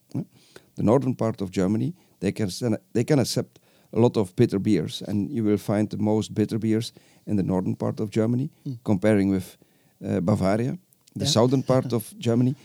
The 0.75 0.83
northern 0.83 1.15
part 1.15 1.41
of 1.41 1.49
Germany, 1.49 1.93
they 2.19 2.31
can 2.31 2.49
they 2.93 3.03
can 3.03 3.19
accept 3.19 3.59
a 3.93 3.99
lot 3.99 4.17
of 4.17 4.35
bitter 4.35 4.59
beers, 4.59 5.01
and 5.07 5.29
you 5.29 5.43
will 5.43 5.57
find 5.57 5.89
the 5.89 5.97
most 5.97 6.33
bitter 6.33 6.59
beers 6.59 6.93
in 7.25 7.37
the 7.37 7.43
northern 7.43 7.75
part 7.75 7.99
of 7.99 8.09
Germany, 8.09 8.49
comparing 8.83 9.31
with 9.33 9.57
uh, 10.05 10.19
Bavaria, 10.21 10.77
the 11.15 11.25
Yeah. 11.25 11.31
southern 11.31 11.63
part 11.63 11.93
of 11.97 12.13
Germany, 12.19 12.55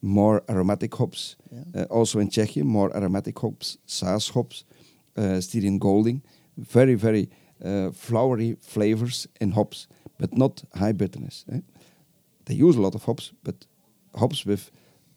more 0.00 0.40
aromatic 0.48 0.94
hops. 0.94 1.36
Yeah. 1.50 1.82
Uh, 1.82 1.98
also 2.00 2.18
in 2.20 2.28
Czechia, 2.30 2.62
more 2.64 2.90
aromatic 2.96 3.38
hops, 3.38 3.78
Saaz 3.86 4.30
hops, 4.30 4.64
uh, 5.16 5.40
Styrian 5.40 5.78
Golding, 5.78 6.22
very, 6.56 6.94
very 6.96 7.28
uh, 7.64 7.90
flowery 7.92 8.56
flavors 8.60 9.26
in 9.40 9.52
hops, 9.52 9.88
but 10.18 10.30
not 10.36 10.64
high 10.74 10.92
bitterness. 10.92 11.44
eh. 11.52 11.60
They 12.46 12.54
use 12.54 12.78
a 12.78 12.80
lot 12.82 12.94
of 12.94 13.04
hops, 13.04 13.32
but 13.42 13.66
hops 14.14 14.44
with 14.46 14.70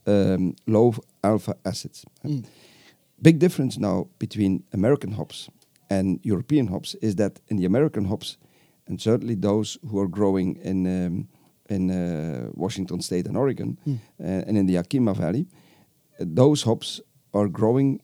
um, 0.05 0.53
low 0.65 0.93
alpha 1.21 1.53
acids. 1.63 2.05
Mm. 2.23 2.43
Big 3.21 3.39
difference 3.39 3.79
now 3.79 4.07
between 4.17 4.63
American 4.73 5.11
hops 5.11 5.49
and 5.89 6.19
European 6.23 6.67
hops 6.67 6.95
is 7.01 7.15
that 7.15 7.39
in 7.47 7.57
the 7.57 7.65
American 7.65 8.05
hops, 8.05 8.37
and 8.87 8.99
certainly 9.01 9.35
those 9.35 9.79
who 9.89 9.99
are 9.99 10.07
growing 10.09 10.57
in 10.63 10.85
um, 10.87 11.27
in 11.69 11.89
uh, 11.91 12.49
Washington 12.55 13.01
State 13.01 13.27
and 13.27 13.37
Oregon, 13.37 13.77
Mm. 13.85 13.99
uh, 14.19 14.47
and 14.47 14.57
in 14.57 14.65
the 14.65 14.73
Yakima 14.73 15.13
Valley, 15.13 15.45
uh, 16.19 16.25
those 16.35 16.63
hops 16.65 17.01
are 17.31 17.47
growing 17.47 17.99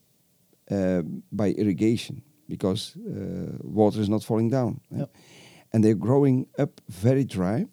uh, 0.72 1.01
by 1.32 1.50
irrigation 1.58 2.22
because 2.48 2.96
uh, 2.98 3.58
water 3.63 4.01
is 4.01 4.08
not 4.10 4.24
falling 4.24 4.51
down. 4.51 4.79
Yep. 4.91 5.10
And 5.74 5.84
they're 5.84 6.00
growing 6.00 6.48
up 6.60 6.70
very 6.88 7.24
dry 7.25 7.65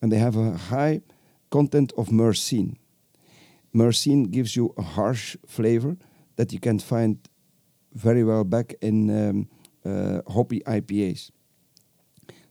and 0.00 0.12
they 0.12 0.18
have 0.18 0.36
a 0.36 0.52
high 0.52 1.00
content 1.50 1.92
of 1.96 2.08
myrcene. 2.08 2.76
Myrcene 3.74 4.30
gives 4.30 4.56
you 4.56 4.74
a 4.76 4.82
harsh 4.82 5.36
flavor 5.46 5.96
that 6.36 6.52
you 6.52 6.60
can 6.60 6.78
find 6.78 7.18
very 7.92 8.24
well 8.24 8.44
back 8.44 8.74
in 8.80 9.10
um, 9.10 9.48
uh, 9.84 10.20
hoppy 10.28 10.60
IPAs. 10.60 11.30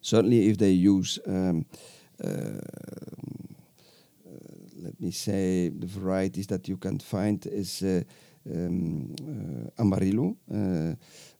Certainly, 0.01 0.49
if 0.49 0.57
they 0.57 0.71
use, 0.71 1.19
um, 1.25 1.65
uh, 2.23 2.59
let 4.77 4.99
me 4.99 5.11
say, 5.11 5.69
the 5.69 5.87
varieties 5.87 6.47
that 6.47 6.67
you 6.67 6.77
can 6.77 6.99
find 6.99 7.45
is 7.47 7.81
uh, 7.81 8.01
um, 8.53 9.15
uh, 9.19 9.81
Amarillo, 9.81 10.37
uh, 10.51 10.93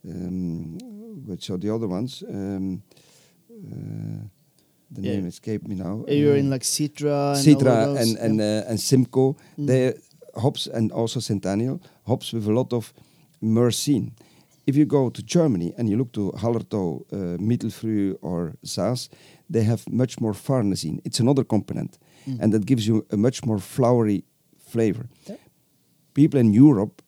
um, 0.10 0.78
which 1.26 1.50
are 1.52 1.58
the 1.58 1.74
other 1.74 1.88
ones. 1.88 2.24
Um, 2.28 2.82
uh, 3.52 4.28
the 4.96 5.02
Yeah. 5.02 5.16
name 5.16 5.28
escaped 5.28 5.68
me 5.68 5.76
now. 5.76 6.04
you're 6.08 6.36
Uh, 6.36 6.40
in 6.44 6.50
like 6.50 6.64
Citra 6.66 7.34
and 7.36 7.46
Citra 7.46 7.76
and 8.02 8.18
and 8.26 8.40
yeah. 8.40 8.64
uh, 8.66 8.70
and 8.70 8.80
Simcoe, 8.80 9.36
Mm. 9.58 9.68
they 9.68 9.94
hops 10.44 10.68
and 10.68 10.92
also 10.92 11.20
Centennial 11.20 11.80
hops 12.04 12.34
with 12.34 12.48
a 12.48 12.52
lot 12.52 12.74
of 12.74 12.94
myrcene. 13.42 14.12
If 14.68 14.76
you 14.76 14.86
go 14.86 15.10
to 15.10 15.22
Germany 15.22 15.74
and 15.78 15.88
you 15.90 15.98
look 15.98 16.12
to 16.14 16.32
Hallertau, 16.42 16.88
uh, 17.12 17.38
Mittelfrüh 17.40 18.16
or 18.22 18.54
Saaz, 18.64 19.10
they 19.54 19.64
have 19.64 19.84
much 19.92 20.20
more 20.20 20.34
farnesene. 20.34 21.00
It's 21.06 21.20
another 21.20 21.44
component, 21.46 21.98
Mm. 22.26 22.40
and 22.42 22.52
that 22.54 22.66
gives 22.66 22.88
you 22.88 23.06
a 23.12 23.18
much 23.18 23.46
more 23.46 23.60
flowery 23.60 24.24
flavor. 24.72 25.06
Yeah. 25.30 25.38
People 26.14 26.40
in 26.40 26.54
Europe 26.54 27.02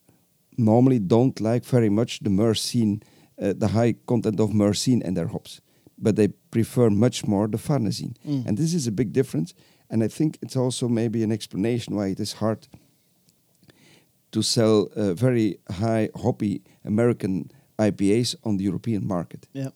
normally 0.58 1.00
don't 1.00 1.40
like 1.42 1.66
very 1.66 1.90
much 1.90 2.20
the 2.24 2.30
myrcene, 2.30 3.02
uh, 3.42 3.54
the 3.58 3.68
high 3.70 3.96
content 4.06 4.40
of 4.40 4.52
myrcene 4.52 5.02
in 5.08 5.14
their 5.16 5.28
hops, 5.28 5.62
but 5.98 6.16
they 6.16 6.30
prefer 6.52 6.90
much 6.90 7.26
more 7.26 7.48
the 7.48 7.58
farnesene. 7.58 8.16
Mm. 8.26 8.46
And 8.48 8.58
this 8.58 8.74
is 8.74 8.88
a 8.88 8.92
big 8.92 9.14
difference. 9.14 9.54
And 9.90 10.04
I 10.04 10.08
think 10.08 10.38
it's 10.42 10.56
also 10.56 10.88
maybe 10.88 11.24
an 11.24 11.32
explanation 11.32 11.96
why 11.96 12.08
it 12.08 12.20
is 12.20 12.34
hard 12.34 12.68
to 14.32 14.42
sell 14.42 14.90
uh, 14.96 15.14
very 15.14 15.58
high 15.70 16.10
hoppy 16.16 16.62
American 16.86 17.52
IPAs 17.80 18.36
on 18.44 18.58
the 18.58 18.64
European 18.64 19.08
market. 19.08 19.48
yeah. 19.54 19.70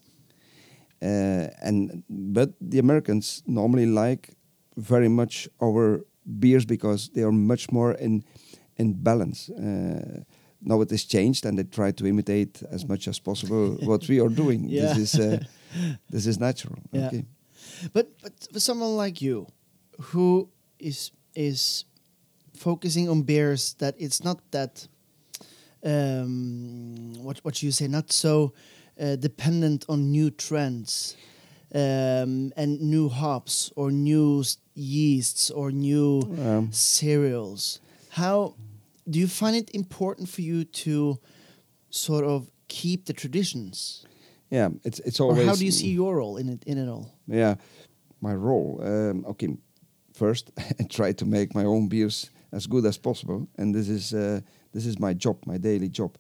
Uh, 1.04 1.50
and 1.64 2.04
but 2.10 2.50
the 2.62 2.78
Americans 2.78 3.42
normally 3.48 3.88
like 3.88 4.36
very 4.78 5.10
much 5.10 5.50
our 5.60 6.02
beers 6.40 6.64
because 6.64 7.10
they 7.16 7.24
are 7.24 7.32
much 7.32 7.72
more 7.72 7.94
in 7.94 8.24
in 8.78 8.94
balance. 8.94 9.50
Uh, 9.50 10.24
now 10.60 10.82
it 10.82 10.92
is 10.92 11.06
changed, 11.06 11.46
and 11.46 11.58
they 11.58 11.64
try 11.64 11.92
to 11.92 12.06
imitate 12.06 12.62
as 12.70 12.88
much 12.88 13.08
as 13.08 13.20
possible 13.20 13.78
what 13.88 14.08
we 14.08 14.20
are 14.22 14.30
doing. 14.30 14.70
Yeah. 14.70 14.94
This 14.94 14.98
is 14.98 15.20
uh, 15.20 15.40
this 16.10 16.26
is 16.26 16.40
natural. 16.40 16.80
Yeah. 16.92 17.08
Okay. 17.08 17.26
But 17.94 18.08
but 18.22 18.34
for 18.54 18.60
someone 18.60 18.96
like 18.98 19.22
you, 19.22 19.48
who 20.12 20.50
is 20.80 21.12
is 21.36 21.86
focusing 22.56 23.10
on 23.10 23.24
beers 23.24 23.74
that 23.78 23.96
it's 23.98 24.24
not 24.24 24.40
that 24.52 24.88
um, 25.84 27.14
what 27.24 27.40
what 27.44 27.62
you 27.64 27.72
say 27.72 27.88
not 27.88 28.12
so 28.12 28.54
uh, 29.00 29.16
dependent 29.16 29.86
on 29.88 30.12
new 30.12 30.30
trends 30.30 31.16
um, 31.74 32.52
and 32.56 32.80
new 32.82 33.10
hops 33.10 33.72
or 33.76 33.92
new 33.92 34.44
yeasts 34.76 35.50
or 35.52 35.72
new 35.72 36.22
Um, 36.38 36.72
cereals. 36.72 37.80
How 38.10 38.56
do 39.10 39.20
you 39.20 39.28
find 39.28 39.56
it 39.56 39.70
important 39.74 40.30
for 40.30 40.42
you 40.42 40.64
to 40.86 41.20
sort 41.90 42.26
of 42.26 42.52
keep 42.68 43.06
the 43.06 43.14
traditions? 43.14 44.06
Yeah, 44.52 44.70
it's 44.84 45.00
it's 45.00 45.20
Or 45.20 45.30
always. 45.32 45.48
how 45.48 45.56
do 45.56 45.64
you 45.66 45.72
see 45.72 45.92
your 45.94 46.16
role 46.16 46.40
in 46.40 46.50
it 46.50 46.64
in 46.66 46.78
it 46.78 46.90
all? 46.90 47.06
Yeah, 47.28 47.56
my 48.20 48.36
role. 48.36 48.80
Um, 48.84 49.26
okay, 49.26 49.58
first 50.14 50.52
I 50.80 50.84
try 50.90 51.14
to 51.14 51.26
make 51.26 51.48
my 51.56 51.66
own 51.66 51.88
beers 51.88 52.32
as 52.52 52.68
good 52.68 52.86
as 52.86 52.98
possible, 52.98 53.48
and 53.58 53.74
this 53.76 53.88
is 53.88 54.12
uh, 54.14 54.40
this 54.74 54.86
is 54.86 55.00
my 55.00 55.14
job, 55.18 55.38
my 55.46 55.58
daily 55.60 55.90
job. 55.90 56.12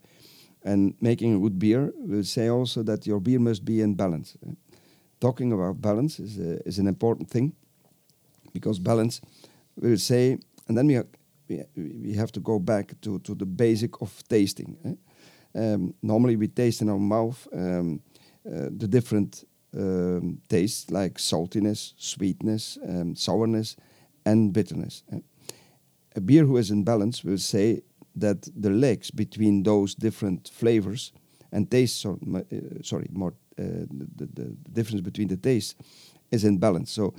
And 0.63 0.93
making 0.99 1.35
a 1.35 1.39
good 1.39 1.57
beer 1.57 1.91
will 2.07 2.23
say 2.23 2.49
also 2.49 2.83
that 2.83 3.05
your 3.07 3.19
beer 3.21 3.39
must 3.39 3.63
be 3.65 3.81
in 3.81 3.95
balance. 3.95 4.37
Uh, 4.45 4.53
Talking 5.19 5.51
about 5.53 5.81
balance 5.81 6.23
is 6.23 6.37
uh, 6.37 6.57
is 6.65 6.79
an 6.79 6.87
important 6.87 7.29
thing 7.29 7.53
because 8.53 8.79
balance 8.81 9.21
will 9.75 9.97
say, 9.97 10.37
and 10.67 10.77
then 10.77 10.87
we 10.87 10.95
ha- 10.95 11.09
we, 11.47 11.63
we 12.03 12.13
have 12.17 12.31
to 12.31 12.39
go 12.41 12.59
back 12.59 12.93
to, 13.01 13.19
to 13.19 13.35
the 13.35 13.45
basic 13.45 14.01
of 14.01 14.23
tasting. 14.27 14.77
eh? 14.85 14.95
Um, 15.53 15.93
normally, 16.01 16.35
we 16.37 16.47
taste 16.47 16.81
in 16.81 16.89
our 16.89 16.99
mouth 16.99 17.47
um, 17.53 17.99
the 18.43 18.87
different 18.87 19.43
um, 19.77 20.41
tastes 20.49 20.91
like 20.91 21.17
saltiness, 21.17 21.93
sweetness, 21.97 22.77
um, 22.87 23.15
sourness, 23.15 23.75
and 24.25 24.53
bitterness. 24.53 25.03
eh? 25.11 25.19
A 26.15 26.21
beer 26.21 26.45
who 26.45 26.57
is 26.57 26.71
in 26.71 26.83
balance 26.83 27.23
will 27.23 27.37
say 27.37 27.81
that 28.15 28.49
the 28.55 28.69
legs 28.69 29.11
between 29.11 29.63
those 29.63 29.95
different 29.95 30.49
flavors 30.53 31.13
and 31.51 31.69
tastes, 31.69 32.05
or, 32.05 32.17
uh, 32.35 32.41
sorry, 32.83 33.07
more 33.11 33.33
uh, 33.57 33.85
the, 34.15 34.27
the, 34.33 34.55
difference 34.73 35.01
between 35.01 35.27
the 35.27 35.37
tastes 35.37 35.75
is 36.31 36.43
in 36.43 36.57
balance. 36.57 36.91
So 36.91 37.13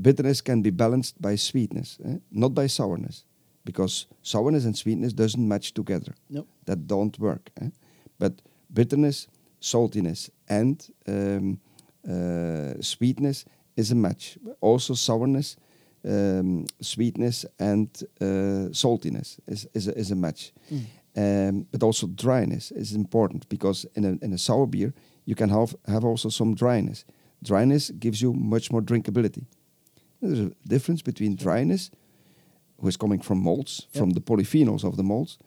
bitterness 0.00 0.40
can 0.40 0.62
be 0.62 0.70
balanced 0.70 1.20
by 1.20 1.36
sweetness, 1.36 1.98
eh? 2.04 2.16
not 2.30 2.54
by 2.54 2.66
sourness, 2.66 3.24
because 3.64 4.06
sourness 4.22 4.64
and 4.64 4.76
sweetness 4.76 5.12
doesn't 5.12 5.48
match 5.48 5.72
together. 5.72 6.14
Nope. 6.28 6.48
That 6.66 6.86
don't 6.86 7.18
work. 7.18 7.50
eh? 7.60 7.70
But 8.18 8.42
bitterness, 8.72 9.28
saltiness, 9.60 10.30
and 10.48 10.86
um, 11.08 11.60
uh, 12.08 12.74
sweetness 12.80 13.44
is 13.76 13.90
a 13.90 13.94
match. 13.94 14.38
Also 14.60 14.94
sourness, 14.94 15.56
um, 16.04 16.66
sweetness, 16.80 17.46
and 17.58 17.88
uh, 18.20 18.70
saltiness 18.72 19.38
is 19.46 19.66
is 19.74 19.88
a, 19.88 19.98
is 19.98 20.10
a 20.10 20.16
match. 20.16 20.52
Um, 21.18 21.66
but 21.72 21.82
also 21.82 22.06
dryness 22.08 22.70
is 22.72 22.92
important 22.92 23.48
because 23.48 23.86
in 23.94 24.04
a, 24.04 24.24
in 24.24 24.32
a 24.34 24.38
sour 24.38 24.66
beer 24.66 24.92
you 25.24 25.34
can 25.34 25.48
have, 25.48 25.74
have 25.86 26.04
also 26.04 26.28
some 26.28 26.54
dryness. 26.54 27.04
Dryness 27.42 27.90
gives 27.98 28.20
you 28.20 28.34
much 28.34 28.70
more 28.70 28.82
drinkability. 28.82 29.46
There's 30.20 30.40
a 30.40 30.50
difference 30.68 31.02
between 31.02 31.34
dryness, 31.36 31.90
who 32.80 32.88
is 32.88 32.96
coming 32.98 33.22
from 33.22 33.38
malts, 33.38 33.86
Yep. 33.92 33.98
from 34.00 34.10
the 34.10 34.20
polyphenols 34.20 34.84
of 34.84 34.96
the 34.96 35.02
malts, 35.02 35.38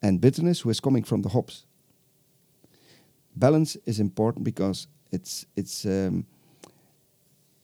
and 0.00 0.20
bitterness, 0.20 0.60
who 0.60 0.70
is 0.70 0.80
coming 0.80 1.02
from 1.04 1.22
the 1.22 1.30
hops. 1.30 1.66
Balance 3.36 3.78
is 3.86 3.98
important 4.00 4.44
because 4.44 4.88
It's 5.12 5.46
it's 5.56 5.84
um, 5.84 6.24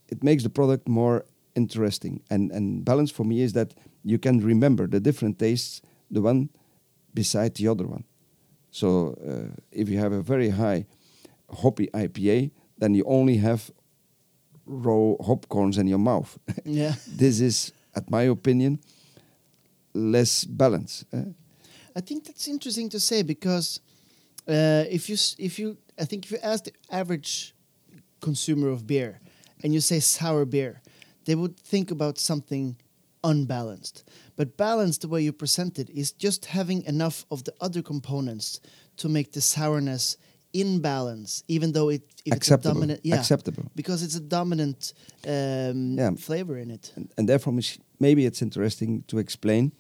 it 0.09 0.23
makes 0.23 0.43
the 0.43 0.49
product 0.51 0.89
more 0.89 1.25
interesting. 1.55 2.21
And 2.31 2.53
and 2.53 2.85
balance 2.85 3.13
for 3.15 3.27
me 3.27 3.35
is 3.45 3.53
that 3.53 3.75
you 4.05 4.19
can 4.19 4.41
remember 4.47 4.89
the 4.89 5.01
different 5.01 5.39
tastes, 5.39 5.83
the 6.15 6.21
one 6.21 6.49
beside 7.15 7.51
the 7.55 7.71
other 7.71 7.85
one. 7.87 8.05
So 8.71 8.89
uh, 9.27 9.49
if 9.71 9.89
you 9.89 9.99
have 10.01 10.15
a 10.17 10.23
very 10.23 10.51
high 10.51 10.85
hoppy 11.63 11.89
IPA, 11.95 12.51
then 12.79 12.95
you 12.95 13.05
only 13.07 13.37
have 13.39 13.61
raw 14.67 15.17
hopcorns 15.21 15.77
in 15.79 15.89
your 15.89 16.01
mouth. 16.01 16.39
Yeah. 16.65 16.95
this 17.19 17.41
is, 17.41 17.73
at 17.95 18.11
my 18.11 18.23
opinion, 18.31 18.79
less 19.95 20.45
balance. 20.47 21.05
eh? 21.13 21.25
I 21.97 22.01
think 22.01 22.25
that's 22.25 22.49
interesting 22.49 22.91
to 22.91 22.99
say 22.99 23.23
because 23.23 23.81
uh, 24.49 24.85
if 24.91 25.09
you 25.09 25.17
if 25.39 25.59
you 25.59 25.77
I 26.01 26.05
think 26.05 26.25
if 26.25 26.31
you 26.33 26.39
ask 26.43 26.65
the 26.65 26.73
average 26.91 27.55
consumer 28.21 28.69
of 28.69 28.87
beer 28.87 29.21
and 29.63 29.73
you 29.75 29.81
say 29.81 30.01
sour 30.01 30.45
beer, 30.45 30.81
they 31.25 31.35
would 31.35 31.57
think 31.59 31.91
about 31.91 32.19
something 32.19 32.77
unbalanced. 33.25 34.05
But 34.37 34.57
balanced, 34.57 35.01
the 35.03 35.09
way 35.09 35.23
you 35.23 35.33
present 35.33 35.79
it, 35.79 35.89
is 35.91 36.13
just 36.13 36.47
having 36.47 36.83
enough 36.87 37.25
of 37.31 37.45
the 37.45 37.55
other 37.61 37.83
components 37.83 38.61
to 38.97 39.09
make 39.09 39.33
the 39.33 39.41
sourness 39.41 40.17
in 40.53 40.81
balance, 40.81 41.43
even 41.49 41.73
though 41.73 41.89
it 41.91 42.03
if 42.25 42.35
it's 42.35 42.35
a 42.35 42.37
Acceptable. 42.37 42.75
dominant, 42.75 43.01
yeah, 43.05 43.19
Acceptable. 43.21 43.71
because 43.75 44.03
it's 44.03 44.17
a 44.17 44.21
dominant 44.21 44.93
um, 45.27 45.97
Yeah. 45.99 46.11
flavor 46.19 46.59
in 46.59 46.71
it. 46.71 46.93
and, 46.97 47.09
and 47.17 47.29
therefore 47.29 47.53
maybe 47.99 48.27
it's 48.27 48.43
interesting 48.43 49.03
to 49.07 49.19
explain 49.19 49.73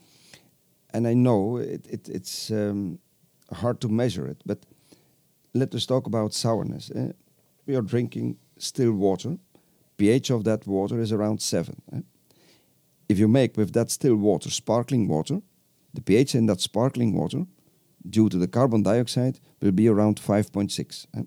and 0.94 1.06
i 1.06 1.14
know 1.14 1.56
it, 1.58 1.86
it, 1.88 2.08
it's 2.08 2.50
um, 2.50 2.98
hard 3.52 3.80
to 3.80 3.88
measure 3.88 4.26
it 4.26 4.42
but 4.46 4.58
let 5.54 5.74
us 5.74 5.86
talk 5.86 6.06
about 6.06 6.32
sourness 6.32 6.90
eh? 6.94 7.12
we 7.66 7.74
are 7.74 7.82
drinking 7.82 8.36
still 8.58 8.92
water 8.92 9.38
ph 9.96 10.30
of 10.30 10.44
that 10.44 10.66
water 10.66 11.00
is 11.00 11.12
around 11.12 11.40
7 11.40 11.82
eh? 11.92 12.00
if 13.08 13.18
you 13.18 13.28
make 13.28 13.56
with 13.56 13.72
that 13.72 13.90
still 13.90 14.16
water 14.16 14.50
sparkling 14.50 15.08
water 15.08 15.40
the 15.94 16.02
ph 16.02 16.34
in 16.34 16.46
that 16.46 16.60
sparkling 16.60 17.14
water 17.14 17.46
due 18.08 18.28
to 18.28 18.38
the 18.38 18.48
carbon 18.48 18.82
dioxide 18.82 19.38
will 19.60 19.72
be 19.72 19.88
around 19.88 20.20
5.6 20.20 21.06
eh? 21.16 21.22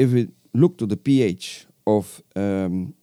if 0.00 0.12
we 0.12 0.28
look 0.54 0.78
to 0.78 0.86
the 0.86 0.96
pH 0.96 1.66
of 1.86 2.22
um, 2.34 2.94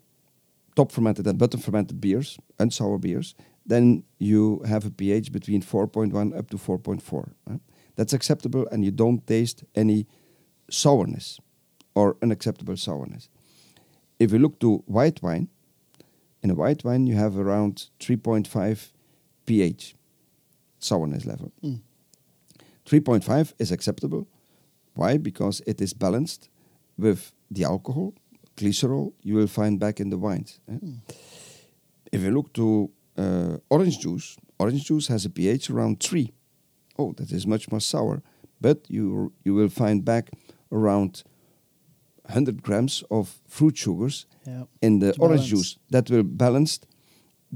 top 0.76 0.92
fermented 0.92 1.28
and 1.28 1.38
bottom 1.38 1.60
fermented 1.60 2.02
beers 2.02 2.40
and 2.60 2.74
sour 2.74 2.98
beers, 2.98 3.36
then 3.68 4.04
you 4.18 4.62
have 4.66 4.86
a 4.86 4.90
pH 4.90 5.32
between 5.32 5.62
4.1 5.62 6.38
up 6.38 6.50
to 6.50 6.58
4.4. 6.58 7.30
right? 7.46 7.60
That's 7.96 8.14
acceptable, 8.14 8.68
and 8.72 8.84
you 8.86 8.92
don't 8.92 9.26
taste 9.28 9.64
any 9.76 10.08
sourness 10.70 11.40
or 11.96 12.16
unacceptable 12.22 12.78
sourness. 12.78 13.30
If 14.20 14.32
you 14.32 14.40
look 14.40 14.60
to 14.60 14.84
white 14.86 15.22
wine, 15.22 15.50
in 16.42 16.50
a 16.50 16.56
white 16.56 16.84
wine 16.84 17.08
you 17.08 17.16
have 17.16 17.38
around 17.38 17.90
3.5 18.00 18.92
pH 19.46 19.96
sourness 20.80 21.26
level. 21.26 21.52
Mm. 21.64 21.82
3.5 22.86 23.54
is 23.60 23.72
acceptable. 23.72 24.28
Why? 24.94 25.18
Because 25.18 25.62
it 25.68 25.82
is 25.82 25.94
balanced 25.94 26.50
with 26.98 27.34
the 27.52 27.64
alcohol, 27.64 28.14
glycerol, 28.56 29.14
you 29.22 29.36
will 29.36 29.48
find 29.48 29.80
back 29.80 30.00
in 30.00 30.10
the 30.10 30.18
wines. 30.18 30.60
eh? 30.72 30.78
If 32.12 32.22
you 32.22 32.32
look 32.32 32.54
to 32.54 32.92
uh, 33.18 33.58
orange 33.70 34.00
juice, 34.00 34.38
orange 34.60 34.84
juice 34.86 35.08
has 35.08 35.26
a 35.26 35.30
pH 35.30 35.70
around 35.70 36.00
3. 36.00 36.32
Oh, 37.00 37.14
that 37.14 37.32
is 37.32 37.46
much 37.46 37.70
more 37.72 37.82
sour. 37.82 38.22
But 38.62 38.78
you, 38.90 39.32
you 39.46 39.54
will 39.56 39.70
find 39.70 40.04
back 40.04 40.30
around 40.72 41.24
100 42.26 42.62
grams 42.62 43.04
of 43.10 43.40
fruit 43.48 43.78
sugars 43.78 44.26
Yeah. 44.46 44.64
in 44.82 45.00
the 45.00 45.12
To 45.14 45.22
orange 45.22 45.42
balance. 45.42 45.50
juice 45.50 45.80
that 45.92 46.10
will 46.10 46.24
balance 46.24 46.80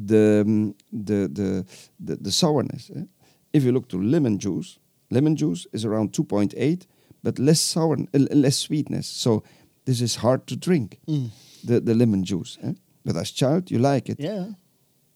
the 0.08 0.42
um, 0.46 0.74
the, 1.06 1.28
the 1.34 1.66
the 2.06 2.16
the 2.24 2.32
sourness. 2.32 2.90
eh? 2.96 3.06
If 3.54 3.64
you 3.64 3.72
look 3.74 3.88
to 3.90 3.98
lemon 4.02 4.38
juice, 4.40 4.80
lemon 5.10 5.36
juice 5.36 5.68
is 5.74 5.84
around 5.86 6.12
2.8, 6.14 6.86
but 7.24 7.38
less 7.40 7.60
sour, 7.60 7.98
uh, 8.14 8.20
less 8.36 8.58
sweetness. 8.58 9.08
So 9.08 9.44
this 9.86 10.00
is 10.02 10.16
hard 10.18 10.46
to 10.48 10.56
drink. 10.56 11.00
Mm. 11.08 11.30
The 11.68 11.82
the 11.82 11.94
lemon 11.94 12.24
juice. 12.24 12.58
eh? 12.64 12.74
But 13.06 13.16
as 13.18 13.32
child, 13.32 13.70
you 13.72 13.80
like 13.94 14.12
it. 14.12 14.20
Yeah. 14.20 14.46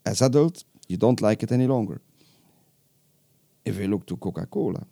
As 0.06 0.22
adult, 0.22 0.64
you 0.88 0.98
don't 0.98 1.22
like 1.22 1.44
it 1.44 1.52
any 1.52 1.68
longer. 1.68 2.02
If 3.66 3.78
you 3.78 3.88
look 3.88 4.06
to 4.08 4.18
Coca-Cola, 4.18 4.86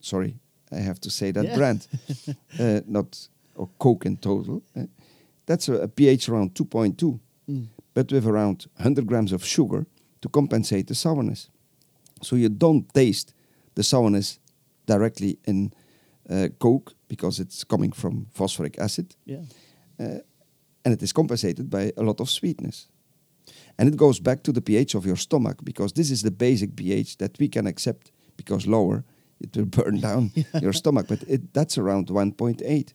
sorry, 0.00 0.36
I 0.72 0.80
have 0.80 0.98
to 1.00 1.10
say 1.10 1.32
that 1.32 1.44
Yeah. 1.44 1.56
brand, 1.56 1.86
uh, 2.58 2.80
not 2.86 3.28
or 3.54 3.68
Coke 3.78 4.06
in 4.06 4.16
total. 4.16 4.62
eh? 4.74 4.86
That's 5.46 5.68
a, 5.68 5.74
a 5.82 5.88
pH 5.88 6.28
around 6.28 6.54
2.2, 6.54 7.20
Mm. 7.46 7.66
but 7.94 8.10
with 8.10 8.26
around 8.26 8.66
100 8.76 9.06
grams 9.06 9.32
of 9.32 9.44
sugar 9.44 9.86
to 10.22 10.28
compensate 10.30 10.86
the 10.86 10.94
sourness. 10.94 11.50
So 12.22 12.36
you 12.36 12.48
don't 12.48 12.88
taste 12.94 13.34
the 13.74 13.82
sourness 13.82 14.40
directly 14.86 15.38
in 15.44 15.72
uh, 16.30 16.48
Coke 16.58 16.94
because 17.08 17.38
it's 17.42 17.62
coming 17.64 17.92
from 17.92 18.26
phosphoric 18.32 18.78
acid 18.78 19.14
Yeah. 19.26 19.42
uh, 20.00 20.20
and 20.84 20.94
it 20.94 21.02
is 21.02 21.12
compensated 21.12 21.68
by 21.68 21.92
a 21.96 22.02
lot 22.02 22.20
of 22.20 22.30
sweetness. 22.30 22.88
And 23.78 23.88
it 23.88 23.96
goes 23.96 24.20
back 24.20 24.42
to 24.44 24.52
the 24.52 24.60
pH 24.60 24.94
of 24.94 25.04
your 25.04 25.16
stomach 25.16 25.58
because 25.64 25.92
this 25.92 26.10
is 26.10 26.22
the 26.22 26.30
basic 26.30 26.76
pH 26.76 27.18
that 27.18 27.38
we 27.38 27.48
can 27.48 27.66
accept 27.66 28.12
because 28.36 28.66
lower 28.66 29.04
it 29.40 29.56
will 29.56 29.66
burn 29.66 30.00
down 30.00 30.30
your 30.60 30.72
stomach, 30.72 31.06
but 31.08 31.22
it, 31.26 31.52
that's 31.52 31.78
around 31.78 32.08
1.8. 32.08 32.92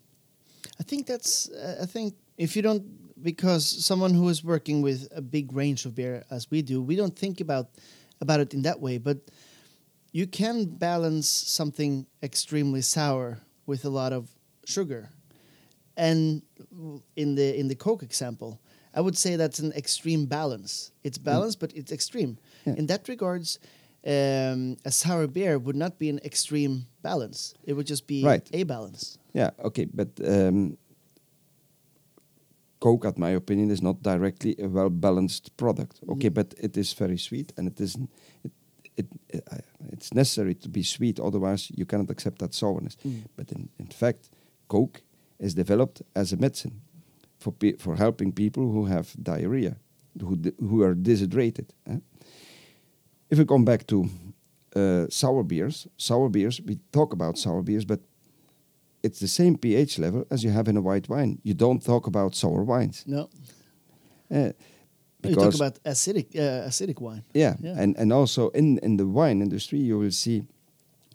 I 0.79 0.83
think 0.83 1.07
that's. 1.07 1.49
Uh, 1.49 1.79
I 1.81 1.85
think 1.85 2.15
if 2.37 2.55
you 2.55 2.61
don't, 2.61 2.83
because 3.21 3.85
someone 3.85 4.13
who 4.13 4.29
is 4.29 4.43
working 4.43 4.81
with 4.81 5.07
a 5.13 5.21
big 5.21 5.53
range 5.53 5.85
of 5.85 5.95
beer 5.95 6.23
as 6.31 6.49
we 6.49 6.61
do, 6.61 6.81
we 6.81 6.95
don't 6.95 7.17
think 7.17 7.41
about 7.41 7.69
about 8.21 8.39
it 8.39 8.53
in 8.53 8.61
that 8.63 8.79
way. 8.79 8.97
But 8.97 9.17
you 10.11 10.25
can 10.25 10.65
balance 10.65 11.29
something 11.29 12.07
extremely 12.23 12.81
sour 12.81 13.39
with 13.65 13.85
a 13.85 13.89
lot 13.89 14.13
of 14.13 14.29
sugar, 14.65 15.09
and 15.97 16.41
in 17.15 17.35
the 17.35 17.57
in 17.59 17.67
the 17.67 17.75
Coke 17.75 18.03
example, 18.03 18.61
I 18.99 19.01
would 19.01 19.17
say 19.17 19.37
that's 19.37 19.59
an 19.59 19.71
extreme 19.73 20.25
balance. 20.25 20.91
It's 21.03 21.17
balanced, 21.17 21.59
but 21.61 21.71
it's 21.73 21.91
extreme. 21.91 22.37
Yeah. 22.65 22.75
In 22.77 22.87
that 22.87 23.07
regards. 23.07 23.59
Um, 24.05 24.77
a 24.85 24.91
sour 24.91 25.27
beer 25.27 25.59
would 25.59 25.75
not 25.75 25.99
be 25.99 26.09
an 26.09 26.19
extreme 26.23 26.85
balance. 27.01 27.53
It 27.65 27.73
would 27.75 27.89
just 27.89 28.07
be 28.07 28.23
Right. 28.23 28.49
a 28.53 28.63
balance. 28.63 29.17
Yeah, 29.33 29.49
okay, 29.59 29.87
but 29.93 30.07
um, 30.25 30.77
Coke, 32.79 33.05
at 33.07 33.17
my 33.17 33.31
opinion, 33.35 33.71
is 33.71 33.81
not 33.81 34.01
directly 34.01 34.55
a 34.57 34.67
well 34.69 34.89
balanced 34.89 35.49
product. 35.57 35.99
Okay, 36.07 36.29
Mm. 36.29 36.33
but 36.33 36.53
it 36.57 36.77
is 36.77 36.93
very 36.93 37.17
sweet, 37.17 37.51
and 37.57 37.67
it 37.67 37.81
is 37.81 37.95
it, 38.43 38.51
it, 38.95 39.07
it 39.27 39.43
uh, 39.51 39.57
it's 39.91 40.13
necessary 40.13 40.55
to 40.55 40.69
be 40.69 40.83
sweet. 40.83 41.19
Otherwise, 41.19 41.69
you 41.79 41.85
cannot 41.85 42.09
accept 42.09 42.39
that 42.39 42.53
sourness. 42.53 42.95
Mm. 43.05 43.23
But 43.35 43.51
in, 43.51 43.69
in 43.79 43.87
fact, 43.87 44.29
Coke 44.67 45.01
is 45.39 45.53
developed 45.53 46.01
as 46.15 46.31
a 46.33 46.37
medicine 46.37 46.81
for 47.39 47.53
for 47.77 47.95
helping 47.95 48.31
people 48.33 48.63
who 48.63 48.85
have 48.85 49.05
diarrhea, 49.23 49.75
who 50.21 50.37
who 50.69 50.83
are 50.83 50.95
dehydrated. 50.95 51.65
eh? 51.85 51.99
If 53.29 53.37
we 53.37 53.45
come 53.45 53.65
back 53.65 53.85
to 53.85 54.09
uh, 54.75 55.05
sour 55.09 55.43
beers, 55.43 55.87
sour 55.97 56.29
beers, 56.29 56.61
we 56.65 56.77
talk 56.91 57.13
about 57.13 57.37
sour 57.37 57.61
beers, 57.63 57.85
but 57.85 57.99
it's 59.03 59.19
the 59.19 59.27
same 59.27 59.57
pH 59.57 59.99
level 59.99 60.23
as 60.29 60.43
you 60.43 60.51
have 60.51 60.69
in 60.69 60.77
a 60.77 60.81
white 60.81 61.07
wine. 61.09 61.37
You 61.43 61.53
don't 61.55 61.83
talk 61.85 62.07
about 62.07 62.35
sour 62.35 62.63
wines. 62.63 63.03
No, 63.05 63.29
Uh, 64.31 64.51
you 65.23 65.35
talk 65.35 65.55
about 65.55 65.79
acidic 65.83 66.35
uh, 66.35 66.67
acidic 66.67 67.01
wine. 67.01 67.23
yeah, 67.35 67.55
yeah. 67.63 67.81
and 67.83 67.97
and 67.97 68.11
also 68.13 68.49
in 68.53 68.77
in 68.83 68.97
the 68.97 69.05
wine 69.05 69.41
industry, 69.43 69.79
you 69.79 69.99
will 69.99 70.11
see 70.11 70.43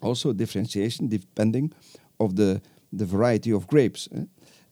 also 0.01 0.33
differentiation 0.33 1.07
depending 1.09 1.73
of 2.17 2.33
the 2.35 2.59
the 2.97 3.05
variety 3.05 3.51
of 3.53 3.65
grapes. 3.67 4.07
eh. 4.11 4.25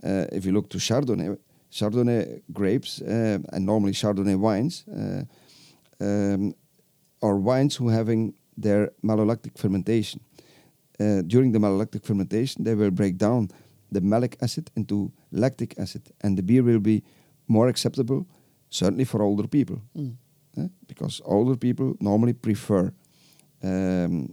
Uh, 0.04 0.26
if 0.32 0.46
you 0.46 0.52
look 0.52 0.70
to 0.70 0.78
Chardonnay, 0.78 1.38
Chardonnay 1.72 2.42
grapes 2.52 3.02
uh, 3.02 3.40
and 3.54 3.66
normally 3.66 3.94
Chardonnay 3.94 4.36
wines 4.38 4.86
uh, 4.88 5.24
um, 6.00 6.54
are 7.22 7.38
wines 7.38 7.76
who 7.78 7.90
having 7.90 8.34
their 8.58 8.92
malolactic 9.02 9.58
fermentation. 9.58 10.20
During 11.28 11.52
the 11.52 11.60
malolactic 11.60 12.06
fermentation, 12.06 12.64
they 12.64 12.76
will 12.76 12.92
break 12.92 13.18
down 13.18 13.50
the 13.92 14.02
malic 14.02 14.38
acid 14.42 14.70
into 14.76 15.12
lactic 15.32 15.74
acid, 15.78 16.02
and 16.22 16.38
the 16.38 16.44
beer 16.44 16.64
will 16.64 16.80
be 16.80 17.04
more 17.48 17.68
acceptable, 17.68 18.26
certainly 18.70 19.06
for 19.06 19.22
older 19.22 19.48
people 19.48 19.82
Mm. 19.96 20.16
eh, 20.58 20.68
because 20.88 21.22
older 21.26 21.58
people 21.58 21.96
normally 22.00 22.34
prefer 22.34 22.94
um, 23.64 24.30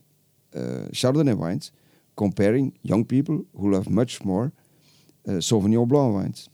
uh, 0.54 0.88
Chardonnay 0.92 1.34
wines, 1.34 1.72
comparing 2.14 2.72
young 2.82 3.04
people 3.06 3.44
who 3.58 3.70
love 3.70 3.88
much 3.90 4.24
more 4.24 4.52
Sauvignon 5.26 5.86
Blanc 5.86 6.14
wines. 6.14 6.48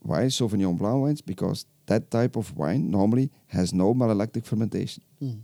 Why 0.00 0.28
Sauvignon 0.28 0.76
Blanc 0.76 1.02
wines? 1.02 1.22
Because 1.22 1.66
that 1.86 2.10
type 2.10 2.36
of 2.36 2.56
wine 2.56 2.90
normally 2.90 3.30
has 3.48 3.72
no 3.72 3.94
malolactic 3.94 4.44
fermentation. 4.46 5.02
Mm. 5.22 5.40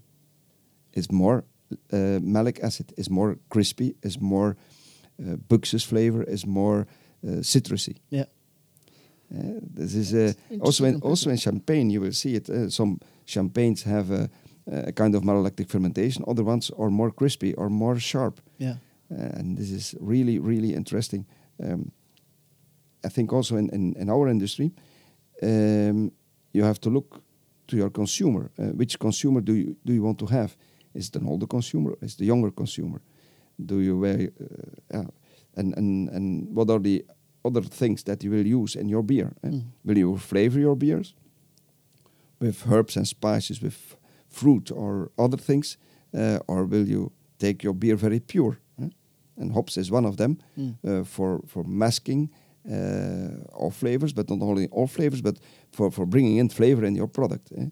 It's 0.92 1.10
more 1.10 1.44
uh, 1.92 2.18
malic 2.22 2.60
acid, 2.62 2.92
it's 2.96 3.08
more 3.10 3.36
crispy, 3.48 3.94
it's 4.02 4.20
more 4.20 4.56
uh, 5.20 5.36
Buxus 5.48 5.84
flavor 5.84 6.22
it's 6.22 6.46
more 6.46 6.86
uh, 7.26 7.42
citrusy. 7.42 7.96
Yeah. 8.10 8.24
Uh, 9.34 9.60
this 9.74 9.94
is 9.94 10.12
uh, 10.12 10.32
also 10.60 10.84
in 10.84 11.00
also 11.00 11.30
in 11.30 11.36
champagne 11.38 11.90
you 11.90 12.00
will 12.00 12.12
see 12.12 12.34
it. 12.34 12.48
Uh, 12.50 12.68
some 12.68 12.98
champagnes 13.24 13.82
have 13.84 14.10
a, 14.10 14.28
a 14.66 14.92
kind 14.92 15.14
of 15.14 15.22
malolactic 15.22 15.68
fermentation. 15.68 16.24
Other 16.26 16.44
ones 16.44 16.70
are 16.78 16.90
more 16.90 17.10
crispy 17.10 17.54
or 17.54 17.70
more 17.70 17.98
sharp, 17.98 18.40
Yeah. 18.58 18.76
uh, 19.10 19.38
and 19.38 19.56
this 19.56 19.70
is 19.70 19.94
really 20.00 20.38
really 20.38 20.74
interesting. 20.74 21.24
Um, 21.62 21.92
I 23.06 23.08
think 23.10 23.32
also 23.32 23.56
in, 23.56 23.68
in, 23.70 23.94
in 23.96 24.08
our 24.10 24.28
industry, 24.28 24.70
um, 25.42 26.12
you 26.52 26.64
have 26.64 26.78
to 26.80 26.90
look 26.90 27.22
to 27.68 27.76
your 27.76 27.90
consumer. 27.90 28.50
Uh, 28.58 28.72
which 28.76 28.98
consumer 28.98 29.40
do 29.40 29.52
you 29.52 29.76
do 29.84 29.92
you 29.92 30.02
want 30.04 30.18
to 30.18 30.26
have? 30.26 30.56
Is 30.94 31.08
it 31.08 31.16
an 31.16 31.26
older 31.26 31.46
consumer? 31.46 31.96
Is 32.00 32.12
it 32.14 32.18
the 32.18 32.26
younger 32.26 32.50
consumer? 32.52 33.00
Do 33.56 33.80
you 33.80 33.98
wear, 34.00 34.28
uh, 34.40 34.98
yeah, 34.98 35.06
and 35.56 35.74
and 35.76 36.08
and 36.10 36.48
what 36.56 36.70
are 36.70 36.80
the 36.82 37.04
other 37.44 37.62
things 37.68 38.02
that 38.04 38.22
you 38.22 38.30
will 38.30 38.46
use 38.62 38.80
in 38.80 38.88
your 38.88 39.02
beer? 39.04 39.32
eh? 39.42 39.48
Mm. 39.50 39.62
Will 39.84 39.98
you 39.98 40.18
flavor 40.18 40.60
your 40.60 40.76
beers 40.76 41.14
with 42.40 42.64
herbs 42.70 42.96
and 42.96 43.06
spices, 43.06 43.60
with 43.62 43.96
fruit 44.28 44.70
or 44.70 45.10
other 45.18 45.36
things, 45.38 45.78
uh, 46.14 46.38
or 46.46 46.64
will 46.64 46.88
you 46.88 47.12
take 47.38 47.62
your 47.64 47.74
beer 47.74 47.96
very 47.96 48.20
pure? 48.20 48.56
eh? 48.80 48.88
And 49.36 49.52
hops 49.52 49.76
is 49.76 49.90
one 49.90 50.08
of 50.08 50.16
them 50.16 50.36
Mm. 50.56 50.74
uh, 50.84 51.04
for 51.04 51.40
for 51.46 51.64
masking 51.64 52.28
uh, 52.30 52.36
all 53.52 53.70
flavors, 53.70 54.12
but 54.12 54.28
not 54.28 54.40
only 54.42 54.68
all 54.72 54.86
flavors, 54.86 55.20
but 55.22 55.38
for 55.70 55.90
for 55.90 56.06
bringing 56.06 56.38
in 56.38 56.48
flavor 56.48 56.84
in 56.86 56.96
your 56.96 57.08
product. 57.10 57.52
eh? 57.56 57.66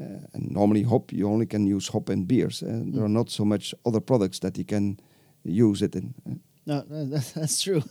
Uh, 0.00 0.04
and 0.34 0.50
normally, 0.50 0.82
hop 0.84 1.12
you 1.12 1.26
only 1.28 1.46
can 1.46 1.66
use 1.66 1.90
hop 1.92 2.10
in 2.10 2.24
beers. 2.26 2.62
Uh, 2.62 2.82
There 2.92 3.02
are 3.02 3.12
not 3.12 3.30
so 3.30 3.44
much 3.44 3.74
other 3.84 4.00
products 4.00 4.38
that 4.40 4.56
you 4.58 4.64
can 4.64 4.96
use 5.42 5.84
it 5.84 5.94
in. 5.94 6.14
eh? 6.26 6.34
No, 6.66 6.82
that's 7.34 7.62
true. 7.62 7.82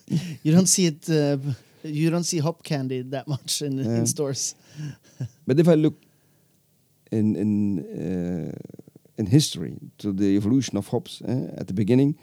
you 0.43 0.53
don't 0.53 0.67
see 0.69 0.85
it. 0.87 1.09
Uh, 1.09 1.37
you 1.83 2.09
don't 2.09 2.23
see 2.25 2.39
hop 2.41 2.63
candy 2.63 3.03
that 3.09 3.27
much 3.27 3.61
in, 3.61 3.77
Yeah. 3.77 3.97
in 3.97 4.05
stores. 4.05 4.55
But 5.47 5.59
if 5.59 5.67
I 5.67 5.75
look 5.75 5.93
in 7.11 7.35
in 7.35 7.79
uh, 7.79 8.51
in 9.17 9.25
history 9.27 9.77
to 9.97 10.13
the 10.13 10.35
evolution 10.35 10.77
of 10.77 10.87
hops, 10.89 11.21
eh, 11.21 11.59
at 11.59 11.67
the 11.67 11.73
beginning, 11.73 12.15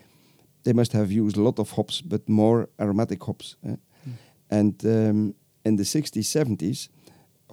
they 0.63 0.73
must 0.75 0.93
have 0.93 1.11
used 1.11 1.37
a 1.37 1.41
lot 1.43 1.59
of 1.59 1.71
hops, 1.71 2.03
but 2.03 2.29
more 2.29 2.67
aromatic 2.77 3.23
hops. 3.23 3.57
eh. 3.63 3.77
And 4.49 4.85
um, 4.85 5.35
in 5.65 5.77
the 5.77 5.85
60s, 5.85 6.27
70s, 6.27 6.89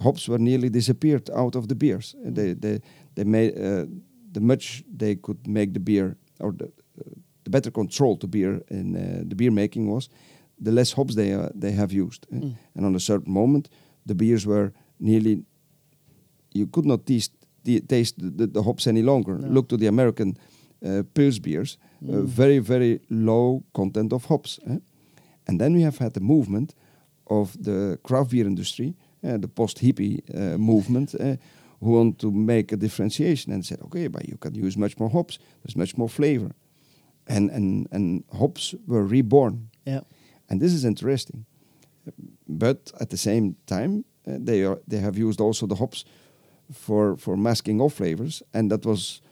hops 0.02 0.26
were 0.28 0.38
nearly 0.38 0.68
disappeared 0.70 1.30
out 1.30 1.54
of 1.56 1.66
the 1.66 1.74
beers. 1.74 2.14
Uh, 2.26 2.32
They 2.34 2.54
they 2.54 2.80
they 3.14 3.24
made 3.24 3.52
uh, 3.56 3.86
the 4.32 4.40
much 4.40 4.84
they 4.98 5.16
could 5.20 5.46
make 5.46 5.72
the 5.72 5.80
beer 5.80 6.16
or 6.38 6.52
the, 6.56 6.64
uh, 6.64 7.12
the 7.44 7.50
better 7.50 7.70
control 7.72 8.16
to 8.16 8.26
beer 8.26 8.62
in 8.70 8.94
uh, 8.96 9.28
the 9.28 9.34
beer 9.34 9.50
making 9.52 9.90
was, 9.90 10.08
the 10.64 10.70
less 10.72 10.92
hops 10.94 11.14
they 11.14 11.32
uh, 11.34 11.48
they 11.60 11.72
have 11.74 11.92
used. 12.02 12.26
eh. 12.32 12.36
Mm. 12.40 12.54
And 12.74 12.86
on 12.86 12.94
a 12.94 13.00
certain 13.00 13.32
moment, 13.32 13.68
the 14.06 14.14
beers 14.14 14.44
were 14.44 14.70
nearly 14.98 15.44
you 16.54 16.66
could 16.70 16.86
not 16.86 17.06
taste 17.06 17.32
the, 17.64 17.80
taste 17.80 18.18
the, 18.18 18.30
the, 18.30 18.46
the 18.52 18.62
hops 18.62 18.86
any 18.86 19.02
longer. 19.02 19.38
No. 19.38 19.48
Look 19.48 19.68
to 19.68 19.76
the 19.76 19.86
American 19.88 20.36
uh, 20.84 21.02
Pils 21.14 21.38
beers, 21.40 21.78
uh, 22.02 22.12
Mm. 22.12 22.26
very 22.36 22.58
very 22.60 23.00
low 23.08 23.62
content 23.72 24.12
of 24.12 24.24
hops. 24.26 24.58
eh. 24.66 24.78
And 25.46 25.58
then 25.60 25.74
we 25.74 25.82
have 25.82 25.98
had 25.98 26.12
the 26.12 26.20
movement 26.20 26.74
of 27.24 27.56
the 27.64 27.98
craft 28.02 28.30
beer 28.30 28.46
industry, 28.46 28.94
uh, 29.24 29.38
the 29.40 29.48
post 29.48 29.78
hippie 29.78 30.20
uh, 30.34 30.58
movement, 30.58 31.14
uh, 31.14 31.36
who 31.80 31.90
want 31.92 32.18
to 32.18 32.30
make 32.30 32.72
a 32.74 32.76
differentiation 32.76 33.52
and 33.54 33.64
said, 33.64 33.80
okay, 33.82 34.08
but 34.08 34.22
you 34.28 34.36
can 34.38 34.54
use 34.54 34.78
much 34.80 34.98
more 34.98 35.10
hops. 35.10 35.38
There's 35.62 35.76
much 35.76 35.96
more 35.96 36.08
flavor, 36.08 36.50
and 37.26 37.50
and 37.50 37.86
and 37.92 38.24
hops 38.38 38.74
were 38.86 39.06
reborn. 39.10 39.68
Yeah. 39.86 40.00
And 40.48 40.60
this 40.60 40.72
is 40.72 40.84
interesting. 40.84 41.44
But 42.46 42.92
at 43.00 43.08
the 43.10 43.16
same 43.16 43.54
time, 43.66 44.04
uh, 44.26 44.38
they 44.44 44.64
are 44.64 44.78
they 44.88 45.00
have 45.00 45.18
used 45.18 45.40
also 45.40 45.66
the 45.66 45.76
hops 45.76 46.04
for 46.72 47.16
for 47.16 47.36
masking 47.36 47.80
off 47.80 47.94
flavors, 47.94 48.42
and 48.52 48.70
that 48.70 48.84
was 48.84 49.22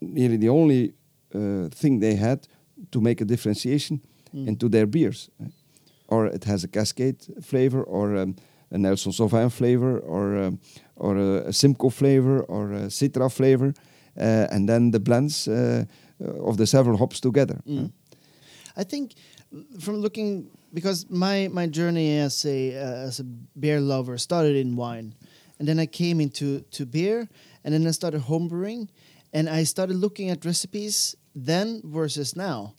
nearly 0.00 0.36
the 0.36 0.48
only 0.48 0.92
uh, 1.34 1.68
thing 1.70 2.00
they 2.00 2.16
had 2.16 2.48
to 2.90 3.00
make 3.00 3.20
a 3.20 3.24
differentiation 3.24 4.00
Mm. 4.34 4.46
into 4.48 4.68
their 4.68 4.86
beers. 4.86 5.30
Or 6.06 6.26
it 6.26 6.44
has 6.44 6.64
a 6.64 6.68
Cascade 6.68 7.16
flavor, 7.42 7.82
or 7.82 8.16
um, 8.16 8.36
a 8.70 8.76
Nelson 8.76 9.12
Sauvin 9.12 9.50
flavor, 9.50 9.98
or 10.00 10.36
um, 10.36 10.58
or 10.96 11.16
a, 11.16 11.48
a 11.48 11.52
Simcoe 11.52 11.90
flavor, 11.90 12.42
or 12.42 12.72
a 12.72 12.90
Citra 12.90 13.30
flavor, 13.30 13.72
uh, 14.20 14.46
and 14.50 14.68
then 14.68 14.90
the 14.90 15.00
blends 15.00 15.48
uh, 15.48 15.84
of 16.20 16.56
the 16.56 16.66
several 16.66 16.96
hops 16.98 17.20
together. 17.20 17.60
Mm. 17.66 17.90
I 18.76 18.84
think 18.84 19.14
from 19.80 19.96
looking 19.96 20.50
because 20.74 21.06
my 21.08 21.48
my 21.48 21.66
journey 21.66 22.18
as 22.18 22.44
a 22.44 22.76
uh, 22.76 23.08
as 23.08 23.20
a 23.20 23.24
beer 23.58 23.80
lover 23.80 24.18
started 24.18 24.56
in 24.56 24.76
wine, 24.76 25.14
and 25.58 25.68
then 25.68 25.78
I 25.78 25.86
came 25.86 26.22
into 26.22 26.60
to 26.70 26.86
beer, 26.86 27.28
and 27.64 27.72
then 27.72 27.86
I 27.86 27.92
started 27.92 28.22
homebrewing, 28.22 28.88
and 29.32 29.48
I 29.48 29.64
started 29.64 29.96
looking 29.96 30.30
at 30.30 30.44
recipes 30.44 31.16
then 31.34 31.82
versus 31.84 32.34
now. 32.36 32.74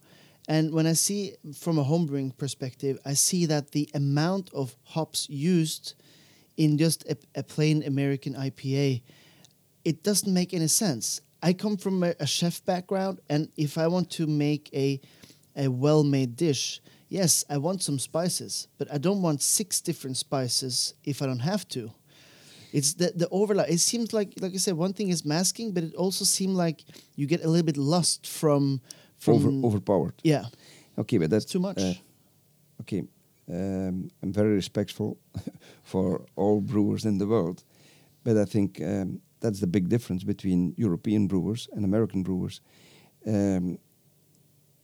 And 0.47 0.73
when 0.73 0.87
I 0.87 0.93
see 0.93 1.35
from 1.55 1.77
a 1.77 1.83
homebrewing 1.83 2.35
perspective, 2.37 2.97
I 3.05 3.13
see 3.13 3.45
that 3.45 3.71
the 3.71 3.87
amount 3.93 4.49
of 4.53 4.75
hops 4.83 5.29
used 5.29 5.93
in 6.57 6.77
just 6.77 7.05
a, 7.07 7.17
a 7.35 7.43
plain 7.43 7.83
American 7.83 8.33
IPA, 8.33 9.03
it 9.85 10.03
doesn't 10.03 10.33
make 10.33 10.53
any 10.53 10.67
sense. 10.67 11.21
I 11.41 11.53
come 11.53 11.77
from 11.77 12.03
a, 12.03 12.15
a 12.19 12.27
chef 12.27 12.65
background, 12.65 13.19
and 13.29 13.49
if 13.55 13.77
I 13.77 13.87
want 13.87 14.09
to 14.11 14.27
make 14.27 14.69
a 14.73 14.99
a 15.55 15.67
well-made 15.67 16.35
dish, 16.35 16.81
yes, 17.09 17.43
I 17.49 17.57
want 17.57 17.83
some 17.83 17.99
spices, 17.99 18.67
but 18.77 18.91
I 18.91 18.97
don't 18.97 19.21
want 19.21 19.41
six 19.41 19.81
different 19.81 20.17
spices 20.17 20.93
if 21.03 21.21
I 21.21 21.25
don't 21.25 21.39
have 21.39 21.67
to. 21.69 21.91
It's 22.73 22.93
the 22.95 23.11
the 23.15 23.27
overlap. 23.29 23.67
It 23.69 23.79
seems 23.79 24.13
like, 24.13 24.33
like 24.41 24.53
I 24.53 24.57
said, 24.57 24.77
one 24.77 24.93
thing 24.93 25.09
is 25.09 25.23
masking, 25.25 25.73
but 25.73 25.83
it 25.83 25.95
also 25.95 26.25
seems 26.25 26.55
like 26.65 26.83
you 27.15 27.27
get 27.27 27.43
a 27.43 27.47
little 27.47 27.65
bit 27.65 27.77
lost 27.77 28.27
from 28.27 28.79
from 29.17 29.33
Over, 29.35 29.49
overpowered. 29.67 30.13
yeah, 30.23 30.45
Okay, 30.95 31.17
but 31.19 31.29
that's 31.29 31.43
it's 31.45 31.51
too 31.53 31.59
much. 31.59 31.81
uh, 31.81 31.93
okay, 32.81 33.03
um, 33.49 34.09
I'm 34.23 34.31
very 34.33 34.53
respectful 34.53 35.17
for 35.83 36.21
all 36.35 36.61
brewers 36.61 37.03
in 37.05 37.17
the 37.17 37.25
world, 37.25 37.63
but 38.23 38.37
I 38.37 38.45
think 38.45 38.79
um, 38.81 39.19
that's 39.41 39.59
the 39.59 39.67
big 39.67 39.87
difference 39.89 40.23
between 40.25 40.73
European 40.77 41.27
brewers 41.27 41.67
and 41.75 41.83
American 41.85 42.23
brewers. 42.23 42.61
Um, 43.25 43.77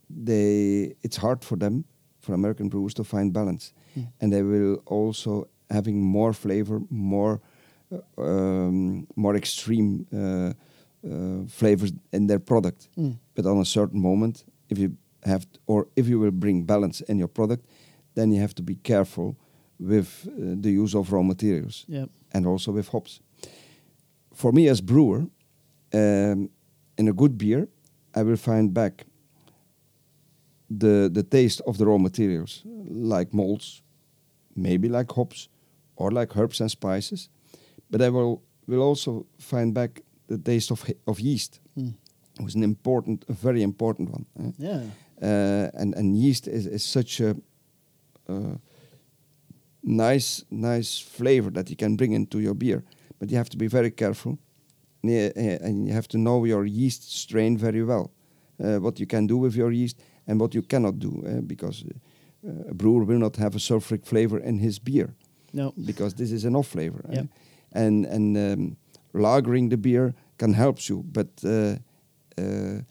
they, 0.09 0.95
it's 1.01 1.17
hard 1.17 1.43
for 1.43 1.57
them, 1.57 1.85
for 2.19 2.33
American 2.33 2.69
brewers, 2.69 2.93
to 2.93 3.03
find 3.03 3.31
balance, 3.33 3.73
Mm. 3.97 4.07
and 4.21 4.31
they 4.33 4.41
will 4.43 4.81
also 4.85 5.47
having 5.69 6.01
more 6.01 6.33
flavor, 6.33 6.81
more, 6.89 7.39
um, 8.17 9.07
more 9.15 9.35
extreme 9.35 10.05
uh, 10.13 10.53
uh, 11.07 11.45
flavors 11.47 11.93
in 12.11 12.27
their 12.27 12.39
product. 12.39 12.89
Mm. 12.97 13.17
but 13.35 13.45
on 13.45 13.59
a 13.59 13.65
certain 13.65 14.01
moment 14.01 14.43
if 14.69 14.77
you 14.77 14.97
have 15.23 15.45
or 15.67 15.87
if 15.95 16.07
you 16.07 16.19
will 16.19 16.31
bring 16.31 16.63
balance 16.65 17.01
in 17.01 17.17
your 17.17 17.27
product 17.27 17.65
then 18.15 18.31
you 18.31 18.41
have 18.41 18.53
to 18.55 18.63
be 18.63 18.75
careful 18.75 19.35
with 19.79 20.27
uh, 20.27 20.55
the 20.61 20.71
use 20.71 20.95
of 20.95 21.11
raw 21.11 21.21
materials 21.21 21.85
yeah, 21.87 22.05
and 22.31 22.45
also 22.47 22.71
with 22.71 22.87
hops. 22.89 23.19
For 24.33 24.51
me 24.51 24.69
as 24.69 24.81
brewer 24.81 25.25
um, 25.93 26.49
in 26.97 27.07
a 27.07 27.13
good 27.13 27.37
beer 27.37 27.67
i 28.15 28.23
will 28.23 28.37
find 28.37 28.73
back 28.73 29.05
the 30.69 31.09
the 31.13 31.23
taste 31.23 31.61
of 31.67 31.77
the 31.77 31.85
raw 31.85 31.97
materials 31.97 32.63
like 32.89 33.33
malts 33.33 33.81
maybe 34.55 34.87
like 34.89 35.11
hops 35.11 35.49
or 35.95 36.11
like 36.11 36.35
herbs 36.37 36.61
and 36.61 36.71
spices 36.71 37.29
but 37.95 38.01
i 38.01 38.09
will 38.09 38.41
will 38.67 38.81
also 38.89 39.25
find 39.37 39.73
back 39.73 40.01
the 40.27 40.37
taste 40.37 40.71
of 40.71 40.83
of 41.07 41.19
yeast 41.19 41.61
Mm. 41.77 41.93
was 42.45 42.55
an 42.55 42.63
important, 42.63 43.25
a 43.29 43.33
very 43.33 43.61
important 43.61 44.09
one. 44.09 44.25
eh? 44.39 44.51
yeah, 44.57 44.81
Uh, 45.21 45.81
and 45.81 45.95
and 45.95 46.15
yeast 46.17 46.47
is, 46.47 46.65
is 46.65 46.83
such 46.91 47.21
a 47.21 47.29
uh, 48.29 48.55
nice 49.83 50.45
nice 50.49 50.99
flavor 51.17 51.51
that 51.51 51.69
you 51.69 51.75
can 51.75 51.95
bring 51.95 52.13
into 52.13 52.39
your 52.39 52.53
beer, 52.55 52.83
but 53.19 53.29
you 53.29 53.37
have 53.37 53.49
to 53.49 53.57
be 53.57 53.67
very 53.67 53.91
careful, 53.91 54.37
eh, 55.03 55.31
and 55.65 55.87
you 55.87 55.93
have 55.93 56.07
to 56.07 56.17
know 56.17 56.45
your 56.45 56.65
yeast 56.65 57.03
strain 57.11 57.57
very 57.57 57.83
well, 57.83 58.09
uh, 58.63 58.77
what 58.83 58.99
you 58.99 59.07
can 59.07 59.27
do 59.27 59.37
with 59.37 59.55
your 59.55 59.71
yeast 59.71 59.97
and 60.27 60.39
what 60.41 60.53
you 60.53 60.61
cannot 60.67 60.99
do, 60.99 61.23
eh, 61.25 61.41
because 61.47 61.85
uh, 62.47 62.71
a 62.71 62.73
brewer 62.73 63.05
will 63.05 63.19
not 63.19 63.35
have 63.37 63.55
a 63.55 63.59
sulfuric 63.59 64.05
flavor 64.05 64.39
in 64.39 64.59
his 64.59 64.79
beer 64.79 65.13
no, 65.53 65.71
because 65.85 66.15
this 66.15 66.31
is 66.31 66.45
an 66.45 66.55
off 66.55 66.67
flavor. 66.67 67.05
eh? 67.09 67.23
And 67.75 68.05
and 68.05 68.37
um, 68.37 68.77
lagering 69.13 69.69
the 69.69 69.77
beer 69.77 70.13
can 70.37 70.53
help 70.53 70.77
you, 70.89 71.03
but 71.11 71.27
uh, 71.43 71.75
uh, 72.37 72.81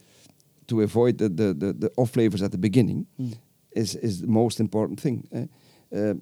to 0.66 0.80
avoid 0.82 1.18
the, 1.18 1.28
the, 1.28 1.54
the, 1.54 1.72
the 1.72 1.90
off 1.96 2.10
flavors 2.10 2.42
at 2.42 2.50
the 2.50 2.58
beginning 2.58 3.06
Mm. 3.18 3.32
is 3.76 3.94
is 3.94 4.20
the 4.20 4.26
most 4.26 4.60
important 4.60 5.00
thing. 5.00 5.28
eh? 5.32 5.46
Uh, 5.92 6.14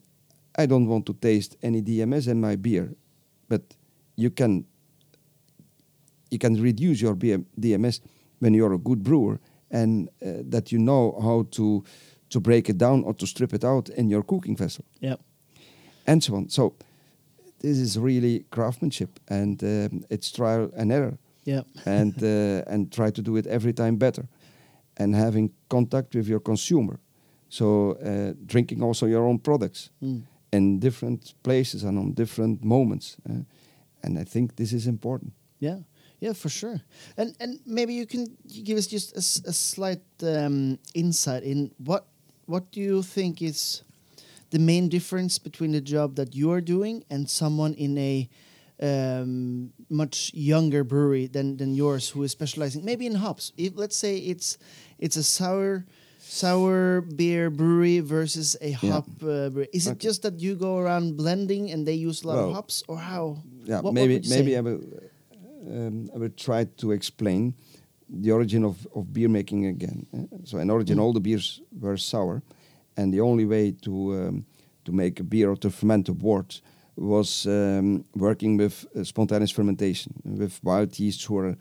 I 0.63 0.67
don't 0.67 0.89
want 0.89 1.05
to 1.07 1.13
taste 1.15 1.57
any 1.63 1.83
DMS 1.83 2.27
in 2.29 2.41
my 2.41 2.57
beer, 2.57 2.95
but 3.49 3.61
you 4.17 4.31
can 4.31 4.65
you 6.31 6.39
can 6.39 6.55
reduce 6.63 7.01
your 7.05 7.15
BM, 7.17 7.45
DMS 7.61 8.01
when 8.41 8.55
you're 8.55 8.73
a 8.75 8.79
good 8.79 9.03
brewer 9.03 9.39
and 9.71 10.09
uh, 10.23 10.43
that 10.51 10.71
you 10.73 10.79
know 10.79 11.19
how 11.23 11.47
to 11.51 11.83
to 12.31 12.41
break 12.41 12.69
it 12.69 12.79
down 12.79 13.05
or 13.05 13.15
to 13.15 13.27
strip 13.27 13.53
it 13.55 13.65
out 13.65 13.89
in 13.91 14.09
your 14.11 14.23
cooking 14.25 14.57
vessel, 14.57 14.85
Yeah. 15.01 15.17
and 16.07 16.23
so 16.23 16.35
on. 16.35 16.49
So 16.49 16.73
this 17.63 17.79
is 17.79 17.97
really 17.97 18.45
craftsmanship, 18.51 19.09
and 19.29 19.63
um, 19.63 20.05
it's 20.11 20.31
trial 20.33 20.71
and 20.77 20.93
error, 20.93 21.17
Yeah. 21.45 21.63
and 21.87 22.15
uh, 22.23 22.73
and 22.75 22.91
try 22.93 23.11
to 23.13 23.23
do 23.23 23.37
it 23.37 23.47
every 23.47 23.73
time 23.73 23.97
better, 23.97 24.23
and 24.97 25.15
having 25.15 25.51
contact 25.69 26.15
with 26.15 26.29
your 26.29 26.41
consumer. 26.43 26.99
So 27.49 27.93
uh, 27.93 28.35
drinking 28.47 28.83
also 28.83 29.07
your 29.07 29.25
own 29.27 29.39
products 29.39 29.91
Mm. 30.01 30.23
in 30.53 30.79
different 30.81 31.35
places 31.43 31.85
and 31.85 31.99
on 31.99 32.15
different 32.15 32.63
moments, 32.65 33.17
uh, 33.31 33.45
and 34.03 34.19
I 34.19 34.25
think 34.25 34.55
this 34.57 34.73
is 34.73 34.87
important. 34.87 35.33
Yeah, 35.61 35.79
yeah, 36.23 36.35
for 36.35 36.49
sure. 36.51 36.81
And 37.17 37.35
and 37.41 37.59
maybe 37.67 37.93
you 37.93 38.07
can 38.07 38.27
give 38.65 38.79
us 38.79 38.93
just 38.93 39.13
a, 39.15 39.19
s- 39.19 39.43
a 39.47 39.53
slight 39.53 40.03
um, 40.23 40.79
insight 40.95 41.43
in 41.45 41.71
what 41.87 42.05
what 42.47 42.73
do 42.75 42.81
you 42.81 43.03
think 43.03 43.41
is 43.43 43.85
the 44.53 44.59
main 44.59 44.89
difference 44.89 45.39
between 45.41 45.73
the 45.73 45.81
job 45.81 46.15
that 46.17 46.35
you 46.35 46.53
are 46.53 46.61
doing 46.61 47.05
and 47.11 47.29
someone 47.29 47.75
in 47.75 47.97
a 47.99 48.29
um, 48.83 49.73
much 49.89 50.31
younger 50.35 50.85
brewery 50.85 51.27
than 51.27 51.57
than 51.57 51.75
yours 51.75 52.11
who 52.13 52.23
is 52.25 52.31
specializing 52.33 52.85
maybe 52.85 53.07
in 53.07 53.15
hops. 53.15 53.53
If, 53.57 53.73
let's 53.77 53.97
say 53.97 54.17
it's 54.33 54.59
it's 54.99 55.17
a 55.17 55.23
sour 55.23 55.85
sour 56.19 57.01
beer 57.03 57.51
brewery 57.51 58.01
versus 58.01 58.57
a 58.61 58.73
hop 58.73 59.07
uh, 59.23 59.51
brewery. 59.51 59.69
Is 59.73 59.87
it 59.87 59.99
just 59.99 60.23
that 60.23 60.41
you 60.41 60.55
go 60.55 60.79
around 60.79 61.17
blending 61.17 61.71
and 61.73 61.87
they 61.87 61.95
use 62.09 62.23
a 62.25 62.29
lot 62.29 62.39
of 62.39 62.55
hops, 62.55 62.83
or 62.89 62.99
how? 62.99 63.39
Yeah, 63.65 63.77
What- 63.77 63.85
what 63.85 63.95
maybe 63.95 64.15
you 64.15 64.31
maybe 64.37 64.53
say? 64.53 64.59
I 64.59 64.61
will 64.61 64.81
um, 65.71 66.11
I 66.15 66.19
will 66.19 66.35
try 66.37 66.65
to 66.83 66.93
explain 66.93 67.55
the 68.23 68.31
origin 68.33 68.65
of, 68.65 68.77
of 68.95 69.13
beer 69.13 69.29
making 69.29 69.67
again. 69.67 70.07
So 70.45 70.59
in 70.59 70.69
origin, 70.71 70.97
Mm. 70.99 71.03
all 71.03 71.13
the 71.13 71.21
beers 71.21 71.61
were 71.81 71.97
sour, 71.97 72.43
and 72.97 73.13
the 73.13 73.21
only 73.21 73.45
way 73.45 73.73
to 73.83 74.15
um, 74.15 74.47
to 74.85 74.93
make 74.93 75.21
a 75.21 75.25
beer 75.25 75.51
or 75.51 75.57
to 75.57 75.71
ferment 75.71 76.09
a 76.09 76.13
wort 76.13 76.61
was 76.97 77.47
um, 77.47 78.05
working 78.15 78.59
with 78.59 78.87
uh, 78.95 79.05
spontaneous 79.05 79.51
fermentation 79.51 80.13
with 80.25 80.61
wild 80.63 80.99
yeasts 80.99 81.25
who 81.25 81.39
are 81.39 81.57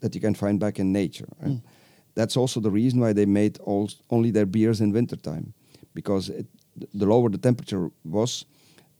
that 0.00 0.14
you 0.14 0.20
can 0.20 0.34
find 0.34 0.58
back 0.58 0.78
in 0.78 0.92
nature. 0.92 1.28
eh. 1.42 1.48
Mm. 1.48 1.62
That's 2.14 2.36
also 2.36 2.60
the 2.60 2.70
reason 2.70 3.00
why 3.00 3.12
they 3.12 3.26
made 3.26 3.58
all, 3.60 3.88
only 4.10 4.32
their 4.32 4.46
beers 4.46 4.80
in 4.80 4.92
wintertime, 4.92 5.54
because 5.94 6.28
it, 6.28 6.46
the 6.92 7.06
lower 7.06 7.30
the 7.30 7.38
temperature 7.38 7.90
was, 8.04 8.44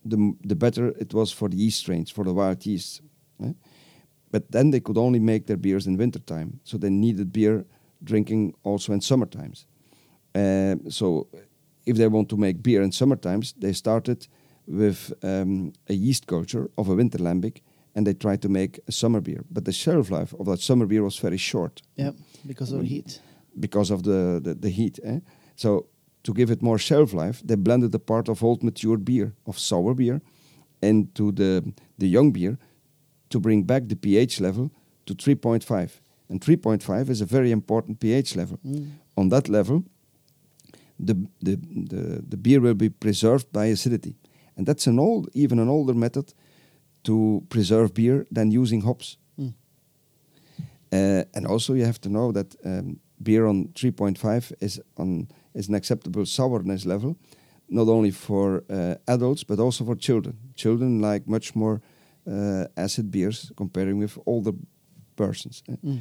the, 0.05 0.35
the 0.45 0.55
better 0.55 0.89
it 1.01 1.13
was 1.13 1.33
for 1.33 1.49
the 1.49 1.57
yeast 1.57 1.79
strains, 1.79 2.11
for 2.11 2.25
the 2.25 2.33
wild 2.33 2.65
yeasts. 2.65 3.03
But 4.31 4.53
then 4.53 4.71
they 4.71 4.81
could 4.81 4.97
only 4.99 5.19
make 5.19 5.47
their 5.47 5.57
beers 5.57 5.87
in 5.87 5.97
wintertime, 5.97 6.61
so 6.63 6.79
they 6.79 6.91
needed 6.91 7.33
beer 7.33 7.65
drinking 8.05 8.55
also 8.63 8.93
in 8.93 9.01
summer 9.01 9.27
times. 9.27 9.67
Uh, 10.35 10.77
so 10.89 11.27
if 11.89 11.97
they 11.97 12.09
want 12.09 12.29
to 12.29 12.37
make 12.37 12.63
beer 12.63 12.83
in 12.83 12.93
summer 12.93 13.17
times, 13.17 13.55
they 13.61 13.73
started 13.73 14.29
with 14.67 15.13
um, 15.23 15.73
a 15.89 15.93
yeast 15.95 16.27
culture 16.27 16.69
of 16.77 16.89
a 16.89 16.95
winter 16.95 17.19
lambic, 17.19 17.63
and 17.95 18.07
they 18.07 18.15
tried 18.15 18.41
to 18.43 18.49
make 18.49 18.79
a 18.87 18.93
summer 18.93 19.21
beer. 19.21 19.43
But 19.51 19.65
the 19.65 19.73
shelf 19.73 20.11
life 20.11 20.35
of 20.39 20.47
that 20.47 20.61
summer 20.61 20.87
beer 20.87 21.03
was 21.03 21.19
very 21.23 21.39
short 21.39 21.83
Yeah, 21.97 22.13
because 22.47 22.73
of 22.73 22.83
heat. 22.83 23.21
because 23.61 23.91
of 23.95 24.03
the, 24.03 24.41
the, 24.43 24.55
the 24.55 24.71
heat. 24.71 24.99
Eh? 25.05 25.21
So 25.57 25.87
to 26.23 26.33
give 26.35 26.51
it 26.53 26.63
more 26.63 26.79
shelf 26.79 27.13
life, 27.13 27.41
they 27.45 27.57
blended 27.57 27.95
a 27.95 27.99
part 27.99 28.29
of 28.29 28.43
old 28.43 28.63
mature 28.63 28.99
beer, 28.99 29.33
of 29.47 29.59
sour 29.59 29.95
beer, 29.95 30.21
into 30.81 31.33
the, 31.33 31.73
the 31.99 32.07
young 32.07 32.33
beer 32.33 32.59
to 33.31 33.41
bring 33.41 33.65
back 33.67 33.83
the 33.89 33.97
pH 33.97 34.41
level 34.41 34.71
to 35.07 35.15
3.5. 35.15 35.91
And 36.31 36.41
3.5 36.41 37.09
is 37.09 37.21
a 37.21 37.25
very 37.27 37.51
important 37.51 37.99
pH 38.01 38.37
level. 38.37 38.59
Mm. 38.65 38.91
On 39.17 39.29
that 39.31 39.49
level, 39.49 39.83
the, 40.99 41.15
the, 41.41 41.57
the, 41.57 42.23
the 42.29 42.37
beer 42.37 42.61
will 42.61 42.75
be 42.75 42.91
preserved 42.91 43.53
by 43.53 43.67
acidity. 43.67 44.15
And 44.57 44.67
that's 44.67 44.87
an 44.87 44.99
old, 44.99 45.29
even 45.35 45.59
an 45.59 45.69
older 45.69 45.95
method 45.95 46.35
to 47.05 47.43
preserve 47.49 47.95
beer 47.95 48.27
than 48.31 48.51
using 48.51 48.83
hops. 48.83 49.17
Mm. 49.39 49.55
Uh, 50.93 51.25
and 51.35 51.47
also, 51.47 51.75
you 51.75 51.85
have 51.85 52.01
to 52.01 52.09
know 52.09 52.33
that 52.33 52.57
um, 52.65 52.99
beer 53.23 53.47
on 53.47 53.69
3.5 53.69 54.53
is 54.61 54.81
on 54.97 55.29
is 55.55 55.69
an 55.69 55.75
acceptable 55.75 56.27
sourness 56.27 56.85
level, 56.85 57.17
not 57.69 57.89
only 57.89 58.11
for 58.11 58.63
uh, 58.71 58.95
adults 59.07 59.45
but 59.45 59.59
also 59.59 59.85
for 59.85 59.97
children. 59.97 60.37
Children 60.55 61.01
like 61.01 61.27
much 61.27 61.55
more 61.55 61.81
uh, 62.27 62.65
acid 62.77 63.11
beers 63.11 63.53
comparing 63.57 63.99
with 63.99 64.19
older 64.27 64.53
persons. 65.17 65.63
Mm. 65.69 66.01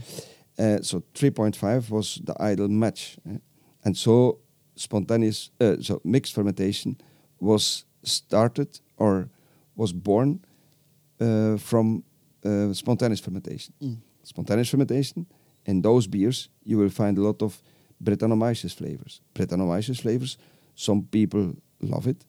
Uh, 0.59 0.81
so 0.81 1.03
3.5 1.13 1.89
was 1.89 2.19
the 2.23 2.33
ideal 2.41 2.67
match, 2.67 3.17
eh. 3.29 3.37
and 3.83 3.95
so 3.95 4.39
spontaneous, 4.79 5.51
uh, 5.59 5.75
so 5.81 6.01
mixed 6.03 6.33
fermentation 6.33 6.97
was 7.39 7.85
started 8.03 8.79
or 8.97 9.29
was 9.75 9.93
born 9.93 10.39
uh, 11.19 11.57
from 11.57 12.03
uh, 12.45 12.73
spontaneous 12.73 13.19
fermentation. 13.19 13.73
Mm. 13.81 13.97
Spontaneous 14.23 14.69
fermentation, 14.69 15.25
in 15.65 15.81
those 15.81 16.07
beers, 16.07 16.49
you 16.63 16.77
will 16.77 16.89
find 16.89 17.17
a 17.17 17.21
lot 17.21 17.41
of 17.41 17.61
Brettanomyces 18.03 18.73
flavors. 18.73 19.21
Brettanomyces 19.33 20.01
flavors, 20.01 20.37
some 20.75 21.03
people 21.03 21.55
love 21.81 22.07
it, 22.07 22.25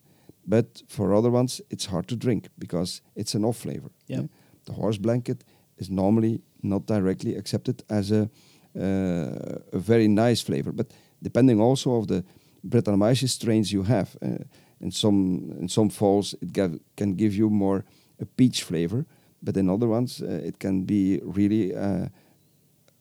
but 0.47 0.83
for 0.89 1.15
other 1.15 1.31
ones, 1.31 1.61
it's 1.71 1.87
hard 1.87 2.09
to 2.09 2.17
drink 2.17 2.49
because 2.59 3.03
it's 3.15 3.35
an 3.35 3.45
off 3.45 3.59
flavor. 3.59 3.91
Yeah. 4.07 4.21
eh. 4.21 4.27
The 4.65 4.73
horse 4.73 4.99
blanket 4.99 5.45
is 5.77 5.91
normally 5.91 6.43
not 6.63 6.87
directly 6.87 7.37
accepted 7.37 7.83
as 7.89 8.11
a, 8.11 8.31
uh, 8.77 9.59
a 9.73 9.79
very 9.79 10.09
nice 10.09 10.41
flavor, 10.41 10.73
but 10.73 10.93
depending 11.23 11.61
also 11.61 11.97
of 11.97 12.07
the 12.07 12.25
Brettanomyces 12.63 13.31
strains 13.31 13.71
you 13.73 13.83
have. 13.85 14.17
Uh, 14.23 14.45
in 14.81 14.91
some 14.91 15.53
in 15.61 15.69
some 15.69 15.91
falls, 15.91 16.35
it 16.41 16.53
gav- 16.53 16.79
can 16.97 17.15
give 17.17 17.35
you 17.35 17.51
more 17.51 17.85
a 18.21 18.25
peach 18.37 18.63
flavor, 18.65 19.05
but 19.43 19.57
in 19.57 19.69
other 19.69 19.89
ones, 19.89 20.21
uh, 20.23 20.47
it 20.47 20.59
can 20.59 20.85
be 20.85 21.21
really 21.23 21.75
uh, 21.75 22.09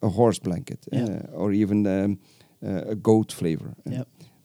a 0.02 0.10
horse 0.10 0.39
blanket 0.39 0.86
Yeah. 0.91 1.06
uh, 1.34 1.43
or 1.43 1.52
even 1.54 1.86
um, 1.88 2.20
uh, 2.63 2.91
a 2.91 2.96
goat 2.96 3.32
flavor 3.34 3.74
uh, 3.86 3.91
Yeah. 3.91 4.04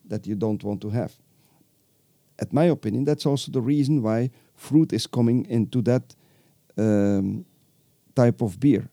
that 0.08 0.26
you 0.26 0.34
don't 0.36 0.62
want 0.64 0.80
to 0.80 0.90
have. 0.90 1.10
At 2.38 2.52
my 2.52 2.64
opinion, 2.70 3.04
that's 3.04 3.26
also 3.26 3.50
the 3.52 3.60
reason 3.60 4.02
why 4.02 4.30
fruit 4.54 4.92
is 4.92 5.06
coming 5.06 5.46
into 5.50 5.82
that 5.82 6.16
um, 6.78 7.44
type 8.14 8.44
of 8.44 8.58
beer. 8.58 8.88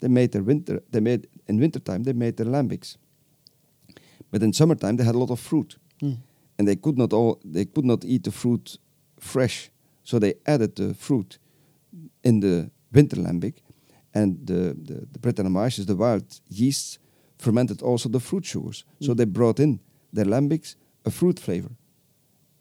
They 0.00 0.08
made 0.08 0.28
their 0.28 0.42
winter. 0.44 0.82
They 0.90 1.00
made 1.00 1.26
in 1.46 1.58
wintertime. 1.60 2.02
They 2.04 2.12
made 2.14 2.36
their 2.36 2.46
lambics, 2.50 2.96
but 4.30 4.42
in 4.42 4.52
summertime 4.52 4.96
they 4.96 5.04
had 5.04 5.14
a 5.14 5.18
lot 5.18 5.30
of 5.30 5.40
fruit 5.40 5.78
Mm. 6.02 6.16
and 6.58 6.68
they 6.68 6.76
could 6.76 6.98
not 6.98 7.12
all 7.12 7.40
they 7.52 7.64
could 7.64 7.84
not 7.86 8.04
eat 8.04 8.22
the 8.24 8.30
fruit 8.30 8.78
fresh 9.18 9.70
so 10.04 10.18
they 10.18 10.34
added 10.44 10.74
the 10.74 10.94
fruit 10.94 11.38
in 12.22 12.40
the 12.40 12.70
winter 12.92 13.16
lambic 13.20 13.54
and 14.14 14.46
the 14.46 14.74
the, 14.86 15.06
the 15.12 15.18
Brettanomyces, 15.18 15.86
the 15.86 15.94
wild 15.96 16.40
yeasts 16.48 16.98
fermented 17.38 17.82
also 17.82 18.08
the 18.10 18.20
fruit 18.20 18.44
sugars 18.46 18.84
so 19.00 19.12
Mm. 19.12 19.16
they 19.16 19.24
brought 19.26 19.60
in 19.60 19.80
their 20.14 20.26
lambics 20.28 20.76
a 21.04 21.10
fruit 21.10 21.38
flavor 21.40 21.70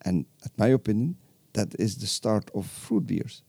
and 0.06 0.26
at 0.46 0.52
my 0.58 0.68
opinion 0.74 1.16
that 1.54 1.74
is 1.80 1.96
the 1.98 2.08
start 2.08 2.50
of 2.54 2.66
fruit 2.66 3.06
beers 3.08 3.42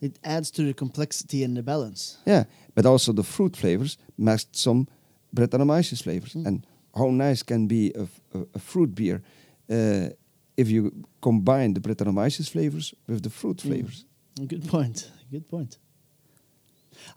It 0.00 0.18
adds 0.24 0.50
to 0.50 0.62
the 0.62 0.74
complexity 0.74 1.44
and 1.44 1.56
the 1.56 1.62
balance. 1.62 2.18
yeah 2.26 2.44
but 2.74 2.84
also 2.86 3.12
the 3.12 3.22
fruit 3.24 3.56
flavors 3.56 3.96
masked 4.16 4.56
some 4.56 4.86
Brettanomyces 5.34 6.02
flavors 6.02 6.34
Mm. 6.34 6.46
and 6.46 6.66
how 6.94 7.10
nice 7.10 7.42
can 7.42 7.66
be 7.66 7.92
a 8.54 8.58
fruit 8.58 8.94
beer 8.94 9.22
uh, 9.70 10.08
if 10.56 10.68
you 10.70 10.92
combine 11.20 11.74
the 11.74 11.80
Brettanomyces 11.80 12.48
flavors 12.50 12.94
with 13.06 13.22
the 13.22 13.30
fruit 13.30 13.56
Mm. 13.58 13.68
flavors. 13.68 14.04
Good 14.46 14.68
point. 14.68 15.10
Good 15.30 15.48
point. 15.48 15.78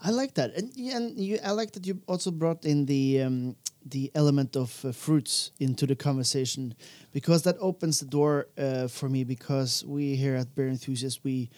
I 0.01 0.09
like 0.11 0.33
that, 0.35 0.55
and, 0.55 0.71
and 0.77 1.17
you, 1.17 1.39
I 1.43 1.51
like 1.51 1.71
that 1.73 1.85
you 1.85 2.01
also 2.07 2.31
brought 2.31 2.65
in 2.65 2.85
the 2.85 3.21
um, 3.21 3.55
the 3.85 4.09
element 4.15 4.55
of 4.55 4.83
uh, 4.85 4.91
fruits 4.91 5.51
into 5.59 5.85
the 5.85 5.95
conversation, 5.95 6.73
because 7.11 7.43
that 7.43 7.55
opens 7.59 7.99
the 7.99 8.05
door 8.05 8.47
uh, 8.57 8.87
for 8.87 9.09
me. 9.09 9.23
Because 9.23 9.83
we 9.85 10.15
here 10.15 10.35
at 10.35 10.55
Beer 10.55 10.67
Enthusiast, 10.69 11.23
we 11.23 11.49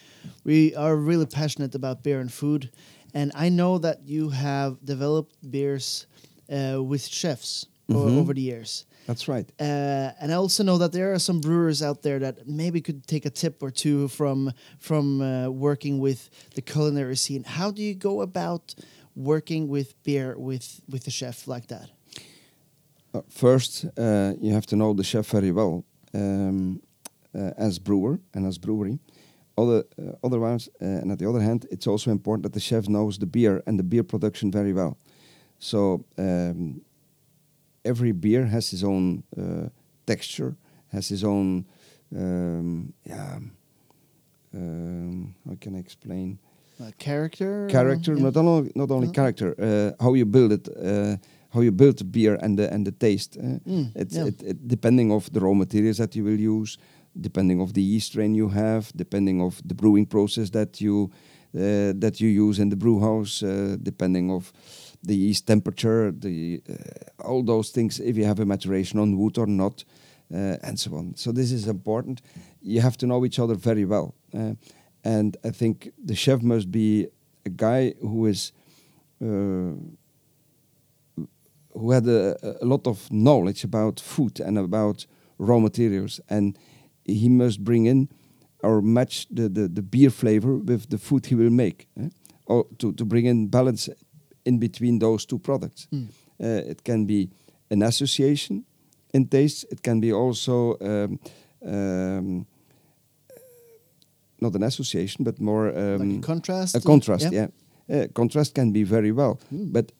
we 0.44 0.76
are 0.76 0.96
really 0.96 1.26
passionate 1.26 1.76
about 1.76 2.04
beer 2.04 2.20
and 2.20 2.32
food, 2.32 2.70
and 3.14 3.32
I 3.36 3.50
know 3.50 3.78
that 3.80 3.98
you 4.06 4.30
have 4.30 4.78
developed 4.84 5.36
beers 5.52 6.08
uh, 6.52 6.82
with 6.84 7.06
chefs 7.08 7.68
Mhm. 7.90 8.20
over 8.20 8.34
the 8.34 8.42
years. 8.42 8.86
That's 9.06 9.28
right. 9.28 9.50
Uh, 9.60 10.12
and 10.20 10.32
I 10.32 10.36
also 10.36 10.64
know 10.64 10.78
that 10.78 10.92
there 10.92 11.14
are 11.14 11.20
some 11.20 11.40
brewers 11.40 11.82
out 11.82 12.02
there 12.02 12.20
that 12.20 12.48
maybe 12.48 12.82
could 12.82 13.08
take 13.08 13.26
a 13.26 13.30
tip 13.30 13.64
or 13.64 13.72
two 13.72 14.08
from 14.10 14.52
from 14.80 15.22
uh, 15.22 15.50
working 15.50 16.02
with 16.02 16.30
the 16.56 16.62
culinary 16.62 17.16
scene. 17.16 17.44
How 17.46 17.72
do 17.72 17.82
you 17.82 17.96
go 17.96 18.22
about 18.22 18.76
working 19.16 19.70
with 19.70 19.94
beer 20.04 20.36
with 20.38 20.82
with 20.90 21.08
a 21.08 21.12
chef 21.12 21.48
like 21.48 21.68
that? 21.68 21.90
Uh, 23.14 23.22
first, 23.30 23.86
uh, 23.98 24.34
you 24.42 24.54
have 24.54 24.66
to 24.66 24.76
know 24.76 24.94
the 24.94 25.04
chef 25.04 25.32
very 25.32 25.52
well 25.52 25.84
um, 26.14 26.82
uh, 27.34 27.52
as 27.58 27.80
brewer 27.80 28.20
and 28.34 28.46
as 28.46 28.58
brewery. 28.58 29.00
Other, 29.58 29.86
uh, 29.98 30.12
otherwise, 30.24 30.70
uh, 30.82 30.86
and 30.86 31.12
at 31.12 31.18
the 31.18 31.28
other 31.30 31.40
hand, 31.42 31.66
it's 31.72 31.88
also 31.88 32.12
important 32.12 32.44
that 32.44 32.54
the 32.54 32.60
chef 32.60 32.88
knows 32.88 33.18
the 33.18 33.26
beer 33.26 33.64
and 33.66 33.80
the 33.80 33.84
beer 33.84 34.04
production 34.04 34.52
very 34.52 34.72
well. 34.74 34.98
So 35.60 36.06
um, 36.18 36.82
every 37.88 38.12
beer 38.12 38.46
has 38.46 38.74
its 38.74 38.84
own 38.84 39.24
uh, 39.38 39.70
texture, 40.06 40.56
has 40.92 41.12
its 41.12 41.24
own 41.24 41.66
um, 42.16 42.94
yeah. 43.04 43.40
Um, 44.54 45.36
how 45.48 45.56
can 45.60 45.76
I 45.76 45.80
explain? 45.80 46.40
Uh, 46.80 46.92
character. 46.98 47.68
character, 47.70 48.14
yeah. 48.14 48.24
not 48.24 48.38
only 48.38 48.72
not 48.76 48.92
only 48.92 49.12
character, 49.12 49.56
uh, 49.60 50.04
how 50.04 50.14
you 50.14 50.26
build 50.26 50.52
it, 50.52 50.68
uh, 50.70 51.18
how 51.54 51.62
you 51.62 51.72
build 51.72 51.98
the 51.98 52.04
beer 52.04 52.38
and 52.42 52.58
the 52.58 52.72
and 52.74 52.86
the 52.86 52.92
taste. 52.92 53.38
uh, 53.38 53.60
Mm, 53.66 53.92
it's 53.96 54.16
yeah. 54.16 54.28
it, 54.28 54.42
it, 54.44 54.68
depending 54.68 55.12
of 55.12 55.32
the 55.34 55.40
raw 55.40 55.54
materials 55.54 55.98
that 55.98 56.16
you 56.16 56.24
will 56.24 56.40
use, 56.40 56.78
depending 57.20 57.62
of 57.62 57.74
the 57.74 57.82
yeast 57.82 58.08
strain 58.08 58.36
you 58.36 58.50
have, 58.50 58.92
depending 58.96 59.42
of 59.42 59.62
the 59.66 59.74
brewing 59.74 60.06
process 60.06 60.50
that 60.52 60.80
you 60.80 61.10
uh, 61.56 61.94
that 62.00 62.20
you 62.20 62.30
use 62.48 62.60
in 62.62 62.70
the 62.70 62.76
brew 62.76 63.00
house, 63.00 63.44
uh, 63.44 63.76
depending 63.82 64.32
of 64.32 64.54
the 65.08 65.16
yeast 65.16 65.48
temperature, 65.48 66.12
the 66.12 66.62
uh, 66.70 67.28
all 67.28 67.44
those 67.44 67.72
things. 67.72 68.00
If 68.00 68.18
you 68.18 68.26
have 68.26 68.40
a 68.40 68.46
maturation 68.46 69.00
on 69.00 69.18
wood 69.18 69.38
or 69.38 69.48
not, 69.48 69.84
uh, 70.34 70.58
and 70.62 70.80
so 70.80 70.96
on. 70.96 71.16
So 71.16 71.32
this 71.32 71.52
is 71.52 71.68
important. 71.68 72.22
You 72.62 72.82
have 72.82 72.98
to 72.98 73.08
know 73.08 73.26
each 73.26 73.40
other 73.40 73.56
very 73.56 73.86
well, 73.86 74.14
uh, 74.34 74.54
and 75.04 75.38
I 75.44 75.52
think 75.52 75.90
the 76.04 76.16
chef 76.16 76.42
must 76.42 76.72
be 76.72 77.08
a 77.46 77.50
guy 77.50 77.94
who 78.02 78.28
is. 78.28 78.52
Uh, 79.22 79.76
who 81.74 81.92
had 81.92 82.08
a, 82.08 82.36
a 82.62 82.66
lot 82.66 82.88
of 82.88 83.12
knowledge 83.12 83.64
about 83.64 84.00
food 84.00 84.40
and 84.40 84.58
about 84.58 85.06
raw 85.38 85.60
materials, 85.60 86.20
and 86.28 86.58
he 87.06 87.30
must 87.30 87.64
bring 87.64 87.86
in 87.86 88.10
or 88.64 88.82
match 88.82 89.28
the, 89.30 89.48
the, 89.48 89.68
the 89.68 89.82
beer 89.82 90.10
flavor 90.10 90.58
with 90.58 90.90
the 90.90 90.98
food 90.98 91.28
he 91.28 91.36
will 91.36 91.52
make, 91.52 91.88
eh? 92.00 92.10
or 92.48 92.66
to, 92.80 92.94
to 92.94 93.06
bring 93.06 93.26
in 93.26 93.48
balance 93.48 93.90
in 94.48 94.60
between 94.60 95.00
those 95.00 95.26
two 95.28 95.40
products. 95.40 95.88
Mm. 95.92 96.08
Uh, 96.40 96.70
it 96.72 96.82
can 96.84 97.06
be 97.06 97.30
an 97.70 97.82
association 97.84 98.64
in 99.14 99.28
taste. 99.28 99.66
It 99.72 99.82
can 99.82 100.00
be 100.00 100.14
also 100.14 100.78
um, 100.82 101.20
um, 101.66 102.46
not 104.42 104.56
an 104.56 104.64
association, 104.64 105.26
but 105.26 105.40
more 105.40 105.70
um, 105.78 106.00
like 106.10 106.18
a 106.20 106.22
contrast. 106.28 106.76
a 106.76 106.80
contrast. 106.82 107.32
Yeah, 107.32 107.48
Uh, 107.90 108.06
contrast 108.14 108.54
can 108.54 108.72
be 108.72 108.84
very 108.86 109.12
well, 109.12 109.38
Mm. 109.52 109.72
but 109.74 109.92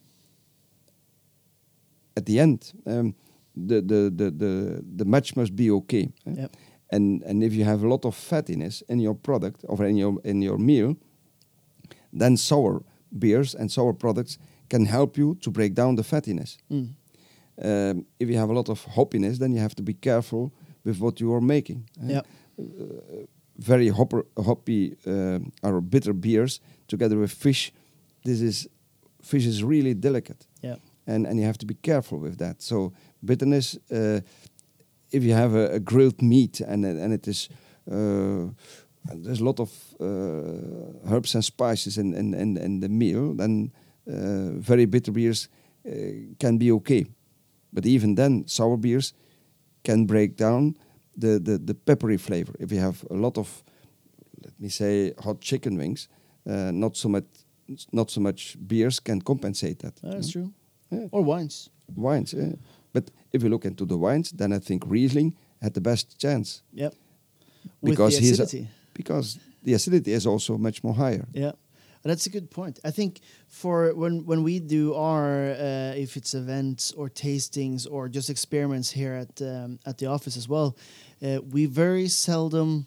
at 2.18 2.26
the 2.26 2.40
end, 2.40 2.74
um, 2.86 3.14
the, 3.56 3.82
the 3.82 4.12
the 4.16 4.32
the 4.32 4.82
the 4.98 5.06
match 5.06 5.36
must 5.36 5.56
be 5.56 5.72
okay. 5.72 6.10
eh? 6.26 6.32
Yep. 6.42 6.56
And 6.90 7.24
and 7.26 7.44
if 7.44 7.54
you 7.54 7.66
have 7.66 7.86
a 7.86 7.88
lot 7.90 8.06
of 8.06 8.16
fattiness 8.16 8.84
in 8.88 9.00
your 9.00 9.16
product 9.16 9.64
or 9.68 9.86
in 9.86 9.98
your 9.98 10.22
in 10.24 10.42
your 10.44 10.58
meal, 10.60 10.96
then 12.20 12.38
sour 12.38 12.82
beers 13.12 13.56
and 13.56 13.72
sour 13.72 13.94
products 13.94 14.38
can 14.70 14.86
help 14.86 15.18
you 15.18 15.36
to 15.42 15.52
break 15.52 15.74
down 15.74 15.96
the 15.96 16.04
fattiness. 16.04 16.58
Mm. 16.70 16.90
Um, 17.64 18.06
if 18.20 18.30
you 18.30 18.38
have 18.38 18.50
a 18.52 18.54
lot 18.54 18.70
of 18.70 18.86
hoppiness, 18.86 19.38
then 19.38 19.52
you 19.52 19.60
have 19.62 19.76
to 19.76 19.82
be 19.84 19.94
careful 19.94 20.52
with 20.84 21.00
what 21.00 21.20
you 21.20 21.34
are 21.34 21.42
making. 21.42 21.88
eh? 22.02 22.14
Yep. 22.14 22.26
very 23.58 23.90
hopper, 23.90 24.24
hoppy 24.46 24.96
um 25.06 25.52
or 25.64 25.82
bitter 25.82 26.14
beers 26.14 26.60
together 26.88 27.18
with 27.18 27.32
fish. 27.32 27.72
This 28.24 28.40
is 28.42 28.68
fish 29.22 29.46
is 29.48 29.62
really 29.64 29.94
delicate, 29.96 30.46
Yeah. 30.62 30.76
and 31.06 31.26
and 31.28 31.40
you 31.40 31.46
have 31.46 31.58
to 31.58 31.66
be 31.66 31.76
careful 31.82 32.20
with 32.20 32.38
that. 32.38 32.62
So 32.62 32.92
bitterness, 33.22 33.78
uh, 33.92 34.20
if 35.12 35.24
you 35.24 35.34
have 35.34 35.56
a, 35.56 35.76
a 35.76 35.80
grilled 35.80 36.22
meat 36.22 36.62
and 36.62 36.86
and 36.86 37.14
it 37.14 37.28
is. 37.28 37.50
There's 39.16 39.40
a 39.42 39.44
lot 39.46 39.60
of 39.60 39.70
uh, 40.00 41.14
herbs 41.16 41.36
and 41.36 41.44
spices 41.44 41.98
in, 41.98 42.14
in, 42.14 42.34
in, 42.34 42.58
in 42.58 42.80
the 42.80 42.90
meal, 42.90 43.34
then 43.34 43.72
uh, 44.08 44.60
very 44.60 44.86
bitter 44.86 45.12
beers 45.12 45.50
uh, 45.86 45.92
can 46.40 46.58
be 46.58 46.72
okay. 46.72 47.06
But 47.74 47.86
even 47.86 48.16
then, 48.16 48.48
sour 48.48 48.78
beers 48.78 49.14
can 49.84 50.06
break 50.06 50.36
down 50.38 50.76
the, 51.16 51.40
the, 51.40 51.58
the 51.58 51.74
peppery 51.74 52.18
flavor. 52.18 52.54
If 52.60 52.72
you 52.72 52.80
have 52.80 53.04
a 53.10 53.14
lot 53.16 53.38
of, 53.38 53.64
let 54.44 54.60
me 54.60 54.70
say, 54.70 55.14
hot 55.24 55.42
chicken 55.42 55.78
wings, 55.78 56.08
uh, 56.50 56.72
not 56.72 56.96
so 56.98 57.10
much 57.10 57.26
not 57.92 58.10
so 58.10 58.22
much 58.22 58.56
beers 58.66 59.00
can 59.02 59.20
compensate 59.22 59.80
that. 59.80 59.96
That's 60.02 60.28
Mm. 60.30 60.32
true. 60.32 60.54
Yeah. 60.90 61.08
Or 61.12 61.22
wines. 61.22 61.70
Wines, 61.96 62.34
yeah. 62.34 62.54
but 62.94 63.12
if 63.34 63.44
you 63.44 63.50
look 63.50 63.66
into 63.66 63.86
the 63.86 63.98
wines, 63.98 64.32
then 64.32 64.54
I 64.54 64.60
think 64.60 64.84
Riesling 64.88 65.36
had 65.62 65.74
the 65.74 65.82
best 65.82 66.18
chance 66.18 66.62
Yep. 66.74 66.94
Because 67.84 68.14
With 68.16 68.22
the 68.22 68.28
he's 68.28 68.40
a-. 68.40 68.68
because 68.98 69.40
the 69.64 69.74
acidity 69.74 70.12
is 70.12 70.26
also 70.26 70.58
much 70.58 70.84
more 70.84 70.96
higher. 70.96 71.26
Yeah, 71.34 71.52
that's 72.04 72.26
a 72.28 72.30
good 72.30 72.50
point. 72.50 72.80
I 72.90 72.92
think 72.92 73.20
for 73.48 73.94
when 73.96 74.26
when 74.26 74.44
we 74.44 74.60
do 74.60 74.94
our 74.96 75.52
uh, 75.52 76.04
if 76.04 76.16
it's 76.18 76.34
events 76.34 76.94
or 76.98 77.10
tastings 77.10 77.86
or 77.90 78.10
just 78.10 78.30
experiments 78.30 78.92
here 78.92 79.14
at 79.24 79.42
um, 79.42 79.80
at 79.86 79.98
the 79.98 80.08
office 80.08 80.38
as 80.38 80.48
well, 80.50 80.76
uh, 81.22 81.40
we 81.54 81.68
very 81.68 82.08
seldom 82.10 82.86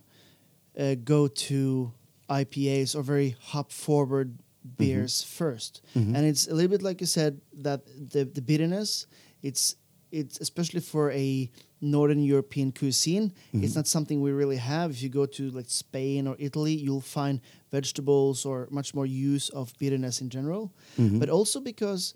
uh, 0.78 0.94
go 1.04 1.28
to 1.28 1.92
IPAs 2.28 2.94
or 2.94 3.02
very 3.02 3.36
hop 3.52 3.72
forward 3.72 4.28
beers 4.76 5.24
1st 5.38 5.80
Mhm. 5.96 6.14
and 6.16 6.26
it's 6.30 6.46
a 6.46 6.54
little 6.54 6.70
bit 6.70 6.82
like 6.82 7.00
you 7.00 7.06
said 7.06 7.40
that 7.64 7.80
the 8.12 8.24
the 8.36 8.42
bitterness 8.42 9.06
it's 9.42 9.76
it's 10.12 10.38
especially 10.40 10.80
for 10.82 11.10
a 11.12 11.48
northern 11.80 12.22
european 12.22 12.72
cuisine. 12.72 13.32
It's 13.52 13.74
not 13.74 13.86
something 13.86 14.20
we 14.20 14.32
really 14.32 14.58
have. 14.58 14.90
If 14.90 15.02
you 15.02 15.08
go 15.08 15.26
to 15.26 15.50
like 15.50 15.68
spain 15.68 16.26
or 16.26 16.36
italy 16.38 16.74
you'll 16.74 17.00
find 17.18 17.40
vegetables 17.70 18.44
or 18.44 18.68
much 18.70 18.94
more 18.94 19.06
use 19.06 19.48
of 19.50 19.72
bitterness 19.78 20.20
in 20.20 20.28
general. 20.30 20.72
Mhm. 20.98 21.18
but 21.20 21.28
also 21.28 21.60
because 21.60 22.14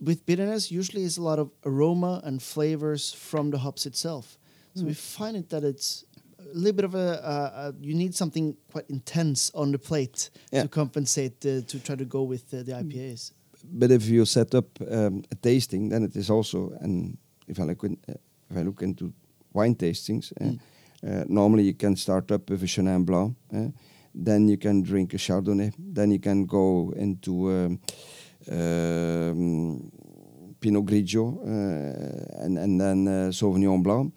with 0.00 0.24
bitterness 0.26 0.70
usually 0.70 1.02
is 1.04 1.18
a 1.18 1.22
lot 1.22 1.38
of 1.38 1.50
aroma 1.64 2.20
and 2.24 2.40
flavors 2.42 3.12
from 3.12 3.50
the 3.50 3.58
hops 3.58 3.84
itself. 3.86 4.38
So 4.74 4.84
we 4.84 4.94
find 4.94 5.36
it 5.36 5.48
that 5.48 5.64
it's 5.64 6.04
a 6.38 6.56
little 6.56 6.72
bit 6.76 6.84
of 6.84 6.94
a, 6.94 6.98
uh, 6.98 7.30
uh, 7.62 7.72
you 7.80 7.94
need 7.94 8.14
something 8.14 8.56
quite 8.72 8.88
intense 8.88 9.50
on 9.54 9.72
the 9.72 9.78
plate 9.78 10.30
Yeah. 10.52 10.62
to 10.62 10.68
compensate 10.68 11.44
uh, 11.44 11.62
to 11.66 11.78
try 11.80 11.96
to 11.96 12.04
go 12.04 12.22
with 12.22 12.44
uh, 12.54 12.62
the 12.62 12.72
IPAs. 12.82 13.32
But 13.64 13.90
if 13.90 14.06
you 14.08 14.24
set 14.24 14.54
up 14.54 14.66
um, 14.80 15.24
a 15.32 15.34
tasting, 15.34 15.88
then 15.88 16.04
it 16.04 16.14
is 16.16 16.30
also, 16.30 16.72
and 16.80 17.18
if 17.48 17.58
I 17.58 17.62
in, 17.62 17.98
uh, 18.08 18.12
if 18.50 18.56
I 18.56 18.62
look 18.62 18.82
into 18.82 19.12
wine 19.52 19.74
tastings, 19.74 20.32
Mm. 20.40 20.58
uh, 21.06 21.24
normally 21.28 21.64
you 21.64 21.74
can 21.74 21.96
start 21.96 22.30
up 22.32 22.50
with 22.50 22.62
a 22.62 22.66
Chenin 22.66 23.04
Blanc, 23.04 23.34
uh, 23.54 23.68
then 24.14 24.48
you 24.48 24.56
can 24.58 24.82
drink 24.82 25.14
a 25.14 25.18
Chardonnay, 25.18 25.72
then 25.78 26.10
you 26.10 26.18
can 26.20 26.46
go 26.46 26.92
into 26.96 27.32
um, 27.50 27.80
um, 28.50 29.90
Pinot 30.60 30.84
Grigio, 30.86 31.38
and, 32.44 32.58
and 32.58 32.80
then 32.80 33.06
Sauvignon 33.32 33.82
Blanc, 33.82 34.12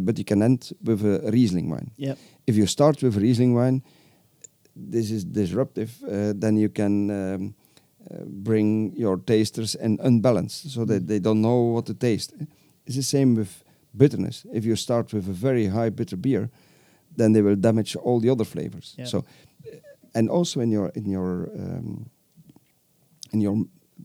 but 0.00 0.18
you 0.18 0.24
can 0.24 0.42
end 0.42 0.72
with 0.82 1.02
a 1.04 1.30
Riesling 1.30 1.70
wine. 1.70 1.90
Yep. 1.96 2.18
If 2.46 2.56
you 2.56 2.66
start 2.66 3.02
with 3.02 3.16
Riesling 3.16 3.54
wine, 3.54 3.82
this 4.74 5.10
is 5.10 5.24
disruptive, 5.24 5.96
uh, 6.04 6.32
then 6.36 6.56
you 6.58 6.68
can 6.68 7.10
um, 7.10 7.54
uh, 8.10 8.24
bring 8.26 8.92
your 8.94 9.16
tasters 9.18 9.74
in 9.74 9.98
unbalanced 10.02 10.70
so 10.70 10.84
that 10.84 11.02
Mm. 11.02 11.06
they 11.08 11.18
don't 11.20 11.40
know 11.40 11.72
what 11.74 11.86
to 11.86 11.94
taste. 11.94 12.34
It's 12.86 12.96
the 12.96 13.02
same 13.02 13.34
with 13.36 13.62
bitterness. 13.96 14.44
If 14.52 14.64
you 14.64 14.76
start 14.76 15.12
with 15.12 15.28
a 15.28 15.32
very 15.32 15.66
high 15.66 15.90
bitter 15.90 16.16
beer, 16.18 16.48
then 17.16 17.32
they 17.32 17.42
will 17.42 17.56
damage 17.60 17.96
all 17.96 18.20
the 18.20 18.30
other 18.30 18.44
flavors. 18.44 18.94
Yeah. 18.98 19.06
So, 19.08 19.24
and 20.14 20.30
also 20.30 20.60
in 20.60 20.70
your 20.72 20.90
in 20.94 21.10
your 21.10 21.48
um, 21.58 22.10
in 23.32 23.40
your 23.42 23.64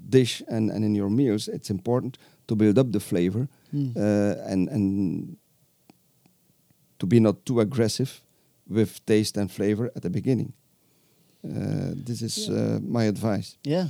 dish 0.10 0.44
and, 0.48 0.72
and 0.72 0.84
in 0.84 0.96
your 0.96 1.10
meals, 1.10 1.48
it's 1.48 1.70
important 1.70 2.18
to 2.48 2.56
build 2.56 2.78
up 2.78 2.92
the 2.92 3.00
flavor 3.00 3.48
Mm. 3.74 3.96
uh, 3.96 4.52
and 4.52 4.70
and 4.70 5.38
to 7.00 7.06
be 7.08 7.20
not 7.20 7.46
too 7.46 7.60
aggressive 7.62 8.22
with 8.70 9.00
taste 9.06 9.38
and 9.38 9.50
flavor 9.52 9.90
at 9.96 10.02
the 10.02 10.10
beginning. 10.10 10.54
Uh, 11.44 11.94
this 12.06 12.22
is 12.22 12.38
Yeah. 12.48 12.56
uh, 12.76 12.80
my 12.82 13.08
advice. 13.08 13.58
Yeah, 13.68 13.88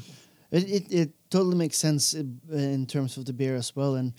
it, 0.52 0.64
it 0.70 0.92
it 0.92 1.10
totally 1.30 1.56
makes 1.56 1.78
sense 1.78 2.18
uh, 2.18 2.56
in 2.56 2.86
terms 2.86 3.18
of 3.18 3.24
the 3.26 3.34
beer 3.34 3.56
as 3.58 3.76
well, 3.76 3.96
and 3.96 4.14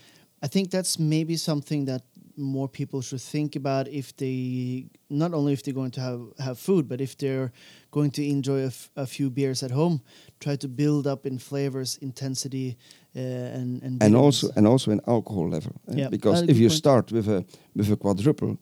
I 0.44 0.48
think 0.48 0.70
that's 0.70 0.98
maybe 0.98 1.36
something 1.36 1.86
that 1.86 2.02
more 2.36 2.68
people 2.68 3.02
should 3.02 3.20
think 3.20 3.56
about 3.56 3.86
if 3.88 4.12
they 4.16 4.86
not 5.08 5.32
only 5.34 5.52
if 5.52 5.62
they're 5.62 5.74
going 5.74 5.92
to 5.92 6.00
have 6.00 6.20
have 6.38 6.54
food, 6.58 6.88
but 6.88 7.00
if 7.00 7.14
they're 7.16 7.50
going 7.90 8.10
to 8.12 8.22
enjoy 8.22 8.58
a, 8.62 8.66
f- 8.66 8.90
a 8.96 9.06
few 9.06 9.30
beers 9.30 9.62
at 9.62 9.70
home, 9.70 10.00
try 10.40 10.56
to 10.56 10.68
build 10.68 11.06
up 11.06 11.26
in 11.26 11.38
flavors, 11.38 11.98
intensity, 12.00 12.76
uh, 13.16 13.20
and 13.60 13.82
and 13.82 14.02
and 14.02 14.16
also 14.16 14.48
and 14.56 14.66
also 14.66 14.90
in 14.90 15.00
alcohol 15.06 15.48
level. 15.50 15.72
eh? 15.88 15.96
Yeah, 15.98 16.10
Because 16.10 16.42
if 16.48 16.56
you 16.56 16.68
point. 16.68 16.78
start 16.78 17.10
with 17.12 17.28
a 17.28 17.44
with 17.76 17.90
a 17.92 17.96
quadruple 17.96 18.56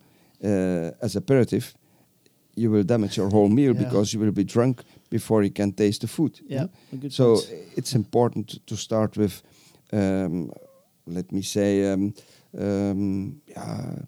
uh, 0.44 0.90
as 1.04 1.16
aperitif, 1.16 1.74
you 2.56 2.70
will 2.72 2.84
damage 2.84 3.16
your 3.20 3.30
whole 3.30 3.48
meal 3.48 3.72
Yeah. 3.74 3.84
because 3.84 4.12
you 4.16 4.22
will 4.24 4.32
be 4.34 4.44
drunk 4.44 4.82
before 5.10 5.44
you 5.44 5.52
can 5.52 5.72
taste 5.72 6.00
the 6.00 6.06
food. 6.08 6.40
yeah, 6.50 6.66
a 6.92 6.96
good 6.96 7.12
So 7.12 7.24
point. 7.24 7.48
it's 7.76 7.94
important 7.94 8.58
to 8.66 8.76
start 8.76 9.16
with, 9.16 9.42
um, 9.92 10.50
let 11.14 11.32
me 11.32 11.42
say, 11.42 11.92
um, 11.92 12.12
um, 12.58 13.40
yeah, 13.46 13.98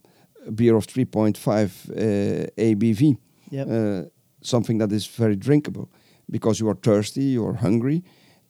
a 0.46 0.50
beer 0.52 0.76
of 0.76 0.86
3.5 0.86 1.90
uh, 1.90 2.46
ABV, 2.56 3.16
Yep. 3.50 3.68
uh, 3.68 4.02
something 4.42 4.78
that 4.78 4.92
is 4.92 5.06
very 5.06 5.36
drinkable, 5.36 5.88
because 6.30 6.58
you 6.60 6.68
are 6.70 6.74
thirsty, 6.80 7.24
you 7.24 7.46
are 7.46 7.54
hungry. 7.54 8.02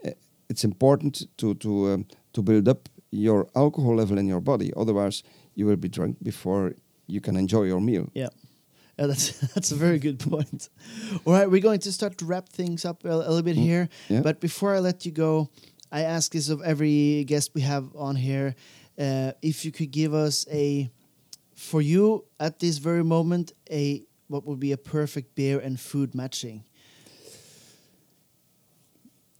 Uh, 0.04 0.10
it's 0.48 0.64
important 0.64 1.26
to 1.36 1.54
to 1.54 1.68
um, 1.92 2.04
to 2.32 2.42
build 2.42 2.68
up 2.68 2.88
your 3.10 3.46
alcohol 3.54 3.96
level 3.96 4.18
in 4.18 4.26
your 4.28 4.40
body. 4.40 4.70
Otherwise, 4.76 5.22
you 5.54 5.66
will 5.66 5.76
be 5.76 5.88
drunk 5.88 6.16
before 6.22 6.72
you 7.06 7.20
can 7.20 7.36
enjoy 7.36 7.66
your 7.66 7.80
meal. 7.80 8.06
Yeah. 8.14 8.30
Yeah, 8.98 9.08
that's 9.08 9.32
that's 9.54 9.72
a 9.72 9.76
very 9.76 9.98
good 9.98 10.18
point. 10.18 10.68
All 11.24 11.32
right, 11.34 11.50
we're 11.50 11.62
going 11.62 11.80
to 11.80 11.90
start 11.92 12.16
to 12.18 12.24
wrap 12.26 12.48
things 12.48 12.84
up 12.84 13.04
a, 13.04 13.08
a 13.08 13.16
little 13.16 13.42
bit 13.42 13.56
Mm, 13.56 13.62
here. 13.64 13.88
yeah. 14.08 14.22
But 14.22 14.40
before 14.40 14.76
I 14.76 14.80
let 14.80 15.04
you 15.04 15.12
go, 15.12 15.48
I 15.92 16.02
ask 16.02 16.32
this 16.32 16.48
of 16.48 16.62
every 16.62 17.24
guest 17.24 17.50
we 17.54 17.60
have 17.62 17.84
on 17.94 18.16
here: 18.16 18.54
uh, 18.98 19.32
if 19.42 19.64
you 19.64 19.72
could 19.72 19.90
give 19.90 20.14
us 20.14 20.46
a, 20.50 20.90
for 21.54 21.82
you 21.82 22.24
at 22.40 22.58
this 22.58 22.78
very 22.78 23.04
moment, 23.04 23.52
a 23.70 24.02
what 24.28 24.46
would 24.46 24.58
be 24.58 24.72
a 24.72 24.78
perfect 24.78 25.34
beer 25.34 25.60
and 25.60 25.78
food 25.78 26.14
matching. 26.14 26.64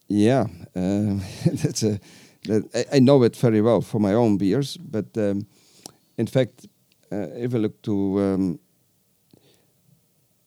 Yeah, 0.09 0.47
uh, 0.77 1.19
that's 1.47 1.83
a. 1.83 1.99
That 2.45 2.69
I, 2.75 2.97
I 2.97 2.99
know 2.99 3.23
it 3.23 3.37
very 3.37 3.61
well 3.63 3.81
for 3.81 4.01
my 4.01 4.15
own 4.15 4.37
beers, 4.37 4.77
but 4.77 5.07
um, 5.17 5.47
in 6.19 6.27
fact, 6.27 6.67
uh, 7.13 7.29
if 7.37 7.55
I 7.55 7.59
look 7.59 7.81
to 7.83 8.21
um, 8.21 8.59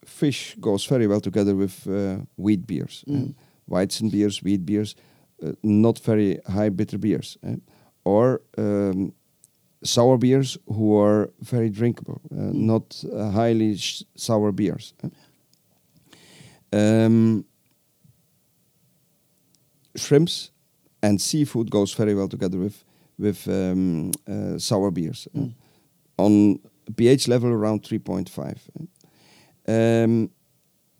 fish, 0.05 0.55
goes 0.59 0.85
very 0.85 1.07
well 1.07 1.21
together 1.21 1.55
with 1.55 1.87
uh, 1.87 2.17
wheat 2.37 2.67
beers, 2.67 3.03
uh, 3.07 3.11
Mm. 3.11 3.33
Weizen 3.69 4.11
beers, 4.11 4.43
wheat 4.43 4.65
beers, 4.65 4.95
uh, 4.97 5.01
not 5.61 5.99
very 6.05 6.39
high 6.47 6.69
bitter 6.69 6.97
beers, 6.99 7.37
uh, 7.43 7.55
or 8.03 8.41
um, 8.57 9.13
sour 9.83 10.17
beers 10.17 10.57
who 10.67 10.95
are 11.01 11.29
very 11.41 11.69
drinkable, 11.69 12.19
uh, 12.31 12.51
Mm. 12.51 12.53
not 12.65 13.03
uh, 13.13 13.31
highly 13.31 13.77
sour 14.15 14.51
beers. 14.51 14.93
uh. 15.03 15.09
Um, 16.73 17.45
shrimps 19.95 20.51
and 21.01 21.21
seafood 21.21 21.69
goes 21.71 21.93
very 21.97 22.13
well 22.15 22.27
together 22.27 22.57
with 22.59 22.83
with 23.17 23.47
um, 23.47 24.11
uh, 24.27 24.57
sour 24.59 24.91
beers 24.91 25.27
uh, 25.35 25.39
Mm. 25.39 25.53
on 26.17 26.59
pH 26.95 27.27
level 27.27 27.49
around 27.49 27.81
3.5. 27.83 28.57
Um, 29.67 30.29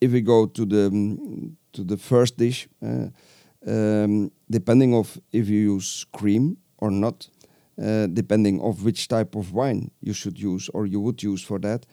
if 0.02 0.12
we 0.12 0.22
go 0.22 0.48
to 0.48 0.66
the 0.66 0.90
to 1.74 1.84
the 1.84 1.98
first 1.98 2.38
dish, 2.38 2.68
uh, 2.82 3.08
um, 3.68 4.32
depending 4.50 4.94
of 4.94 5.18
if 5.32 5.50
you 5.50 5.76
use 5.76 6.06
cream 6.12 6.58
or 6.78 6.92
not, 6.92 7.30
uh, 7.82 8.08
depending 8.08 8.62
of 8.62 8.84
which 8.84 9.08
type 9.08 9.36
of 9.36 9.54
wine 9.54 9.92
you 10.02 10.14
should 10.14 10.40
use 10.40 10.70
or 10.74 10.86
you 10.86 11.00
would 11.00 11.22
use 11.24 11.44
for 11.44 11.60
that, 11.60 11.86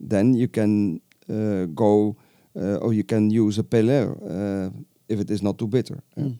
then 0.00 0.34
you 0.34 0.48
can 0.48 1.00
uh, 1.30 1.66
go 1.74 2.16
uh, 2.56 2.76
or 2.76 2.92
you 2.92 3.04
can 3.04 3.30
use 3.30 3.58
a 3.58 3.64
pale 3.64 3.90
ale 3.90 4.16
uh, 4.22 4.70
if 5.08 5.20
it 5.20 5.30
is 5.30 5.42
not 5.42 5.58
too 5.58 5.68
bitter. 5.68 6.02
Mm. 6.16 6.38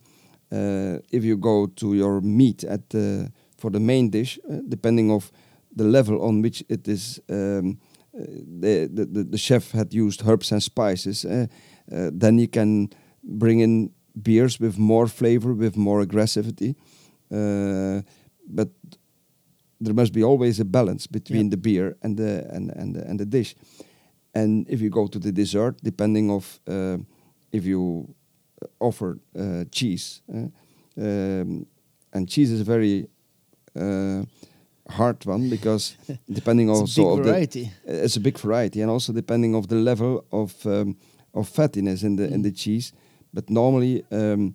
If 1.12 1.24
you 1.24 1.36
go 1.36 1.66
to 1.66 1.95
your 1.95 2.20
meat 2.20 2.64
at 2.64 2.89
the, 2.91 3.30
for 3.57 3.70
the 3.70 3.80
main 3.80 4.11
dish, 4.11 4.39
depending 4.68 5.11
of 5.11 5.30
the 5.76 5.84
level 5.84 6.22
on 6.22 6.43
which 6.43 6.64
it 6.68 6.89
is, 6.89 7.20
um, 7.28 7.78
the, 8.12 8.89
the 8.93 9.05
the 9.05 9.24
the 9.24 9.39
chef 9.39 9.72
had 9.72 9.95
used 9.95 10.22
herbs 10.26 10.53
and 10.53 10.62
spices, 10.62 11.24
uh, 11.24 11.47
uh, 11.93 12.11
then 12.12 12.39
you 12.39 12.49
can 12.49 12.89
bring 13.22 13.61
in 13.61 13.91
beers 14.15 14.59
with 14.61 14.79
more 14.79 15.07
flavor, 15.09 15.53
with 15.55 15.77
more 15.77 16.05
aggressivity. 16.07 16.75
Uh, 17.31 18.03
but 18.47 18.69
there 19.81 19.95
must 19.95 20.13
be 20.13 20.23
always 20.25 20.61
a 20.61 20.65
balance 20.65 21.07
between 21.07 21.45
Yeah. 21.45 21.51
the 21.51 21.57
beer 21.57 21.97
and 22.03 22.17
the 22.17 22.45
and 22.55 22.71
and 22.77 22.95
the, 22.95 23.09
and 23.09 23.19
the 23.21 23.27
dish. 23.27 23.55
And 24.35 24.67
if 24.69 24.81
you 24.81 24.91
go 24.91 25.07
to 25.09 25.19
the 25.19 25.33
dessert, 25.33 25.77
depending 25.83 26.31
of 26.31 26.61
uh, 26.67 26.97
if 27.53 27.65
you 27.65 28.07
offer 28.79 29.19
uh, 29.39 29.65
cheese, 29.71 30.23
uh, 30.35 30.49
um, 30.97 31.67
and 32.13 32.29
cheese 32.29 32.51
is 32.55 32.61
a 32.61 32.65
very 32.65 33.07
uh, 33.77 34.23
hard 34.89 35.27
one 35.27 35.49
because 35.51 35.97
depending 36.33 36.71
also 36.71 37.03
a 37.03 37.05
big 37.05 37.13
of 37.13 37.25
the 37.25 37.31
variety. 37.31 37.71
it's 37.85 38.17
a 38.17 38.21
big 38.21 38.39
variety, 38.39 38.81
and 38.83 38.91
also 38.91 39.13
depending 39.13 39.55
of 39.55 39.67
the 39.67 39.77
level 39.77 40.25
of 40.31 40.65
um, 40.67 40.97
of 41.35 41.49
fattiness 41.53 42.03
in 42.03 42.17
the 42.17 42.25
in 42.25 42.41
Mm. 42.41 42.43
the 42.43 42.53
cheese. 42.53 42.93
But 43.33 43.51
normally, 43.51 44.05
um, 44.11 44.55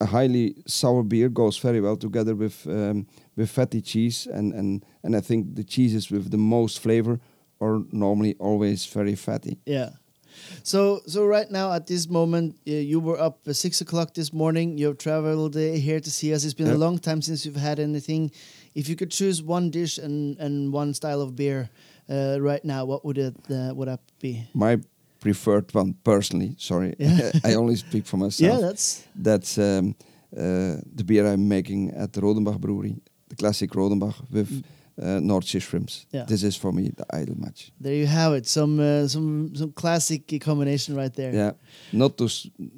a 0.00 0.06
highly 0.06 0.54
sour 0.66 1.02
beer 1.02 1.28
goes 1.28 1.58
very 1.58 1.80
well 1.80 1.96
together 1.96 2.34
with 2.34 2.66
um, 2.66 3.06
with 3.36 3.50
fatty 3.50 3.80
cheese, 3.80 4.26
and 4.26 4.52
and 4.52 4.84
and 5.02 5.16
I 5.16 5.20
think 5.20 5.56
the 5.56 5.64
cheeses 5.64 6.10
with 6.10 6.30
the 6.30 6.38
most 6.38 6.80
flavor 6.80 7.20
are 7.60 7.80
normally 7.92 8.34
always 8.38 8.86
very 8.86 9.14
fatty. 9.14 9.58
Yeah. 9.66 9.90
So 10.62 11.00
so 11.06 11.24
right 11.24 11.50
now 11.50 11.72
at 11.72 11.86
this 11.86 12.08
moment 12.08 12.56
uh, 12.68 12.72
you 12.72 13.00
were 13.00 13.18
up 13.18 13.48
at 13.48 13.56
six 13.56 13.80
o'clock 13.80 14.14
this 14.14 14.32
morning. 14.32 14.78
You 14.78 14.86
have 14.88 14.98
traveled 14.98 15.56
uh, 15.56 15.60
here 15.60 16.00
to 16.00 16.10
see 16.10 16.34
us. 16.34 16.44
It's 16.44 16.54
been 16.54 16.68
a 16.68 16.78
long 16.78 16.98
time 16.98 17.22
since 17.22 17.46
you've 17.46 17.56
had 17.56 17.78
anything. 17.78 18.30
If 18.74 18.88
you 18.88 18.96
could 18.96 19.10
choose 19.10 19.42
one 19.42 19.70
dish 19.70 19.98
and, 19.98 20.38
and 20.38 20.72
one 20.72 20.92
style 20.92 21.22
of 21.22 21.34
beer 21.34 21.70
uh, 22.10 22.38
right 22.40 22.62
now, 22.64 22.84
what 22.84 23.04
would 23.04 23.18
it 23.18 23.36
uh, 23.50 23.72
would 23.74 23.88
that 23.88 24.00
be? 24.20 24.46
My 24.52 24.78
preferred 25.20 25.74
one, 25.74 25.94
personally, 26.02 26.54
sorry, 26.58 26.94
Yeah. 26.98 27.30
I 27.44 27.54
only 27.54 27.76
speak 27.76 28.06
for 28.06 28.16
myself. 28.18 28.52
Yeah, 28.52 28.60
that's 28.66 29.04
That's 29.22 29.58
um, 29.58 29.94
uh, 30.36 30.76
the 30.96 31.04
beer 31.04 31.26
I'm 31.26 31.48
making 31.48 31.92
at 31.94 32.12
the 32.12 32.20
Rodenbach 32.20 32.58
Brewery, 32.58 32.96
the 33.28 33.36
classic 33.36 33.70
Rodenbach 33.74 34.14
with 34.30 34.62
uh, 35.02 35.20
North 35.20 35.44
Sea 35.46 35.60
shrimps. 35.60 35.92
Mm. 35.94 36.14
Yeah. 36.14 36.26
This 36.26 36.42
is 36.42 36.56
for 36.56 36.72
me 36.72 36.90
the 36.96 37.04
ideal 37.14 37.36
match. 37.38 37.70
there. 37.80 37.94
You 37.94 38.06
have 38.06 38.32
it. 38.36 38.46
Some 38.46 38.80
uh, 38.80 39.08
some 39.08 39.50
some 39.54 39.72
classic 39.72 40.40
combination 40.40 40.96
right 40.96 41.14
there. 41.14 41.34
Yeah, 41.34 41.52
not 41.92 42.16
too 42.16 42.28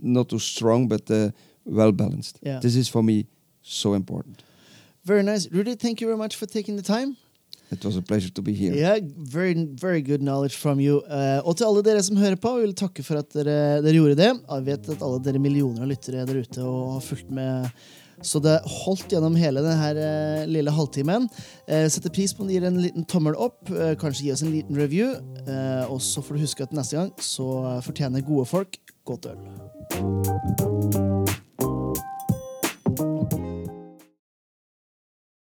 not 0.03 0.29
too 0.29 0.39
strong, 0.39 0.89
but 0.89 1.11
uh, 1.11 1.31
well 1.65 1.93
balanced. 1.93 2.39
Yeah. 2.43 2.61
This 2.61 2.75
is 2.75 2.89
for 2.89 3.03
me 3.03 3.27
so 3.63 3.95
important. 3.95 4.43
Very 5.05 5.23
nice, 5.23 5.49
Rudi. 5.53 5.75
Thank 5.77 6.01
you 6.01 6.07
very 6.07 6.19
much 6.19 6.37
for 6.37 6.47
taking 6.47 6.77
the 6.77 6.83
time. 6.83 7.17
It 7.71 7.85
was 7.85 7.97
a 7.97 8.03
pleasure 8.03 8.31
to 8.33 8.43
be 8.43 8.55
here. 8.57 8.75
Yeah, 8.75 8.99
very, 9.03 9.55
very 9.81 10.01
good 10.01 10.23
knowledge 10.23 10.57
from 10.57 10.81
you. 10.81 11.03
Uh, 11.05 11.41
og 11.45 11.59
til 11.59 11.69
alle 11.69 11.85
dere 11.85 12.03
som 12.03 12.17
hører 12.17 12.41
på, 12.41 12.55
vi 12.57 12.65
vil 12.65 12.77
takke 12.79 13.05
for 13.05 13.21
at 13.21 13.29
dere, 13.37 13.83
dere 13.85 13.97
gjorde 13.99 14.17
det. 14.17 14.33
Jeg 14.41 14.67
vet 14.71 14.93
at 14.95 15.05
alle 15.05 15.21
dere 15.25 15.43
millioner 15.43 15.85
av 15.85 15.91
lyttere 15.93 16.25
der 16.29 16.41
ute 16.41 16.65
og 16.65 16.95
har 16.97 17.05
fulgt 17.05 17.33
med. 17.35 17.69
Så 18.25 18.41
det 18.43 18.57
holdt 18.67 19.13
gjennom 19.13 19.37
hele 19.39 19.63
denne 19.63 20.47
lille 20.51 20.73
halvtimen. 20.75 21.29
Eh, 21.69 21.87
setter 21.93 22.11
pris 22.15 22.35
på 22.35 22.43
om 22.43 22.49
du 22.49 22.57
gir 22.57 22.67
en 22.67 22.81
liten 22.83 23.07
tommel 23.07 23.37
opp. 23.39 23.71
eh, 23.71 23.95
kanskje 23.95 24.25
gi 24.27 24.33
oss 24.33 24.43
en 24.43 24.51
liten 24.55 24.77
review. 24.77 25.15
Eh, 25.47 25.85
og 25.91 26.01
så 26.03 26.23
får 26.23 26.35
du 26.35 26.41
huske 26.41 26.63
at 26.67 26.73
neste 26.73 26.97
gang 26.99 27.13
så 27.19 27.79
fortjener 27.85 28.27
gode 28.27 28.47
folk 28.47 28.81
godt 29.05 29.27
øl. 29.31 31.08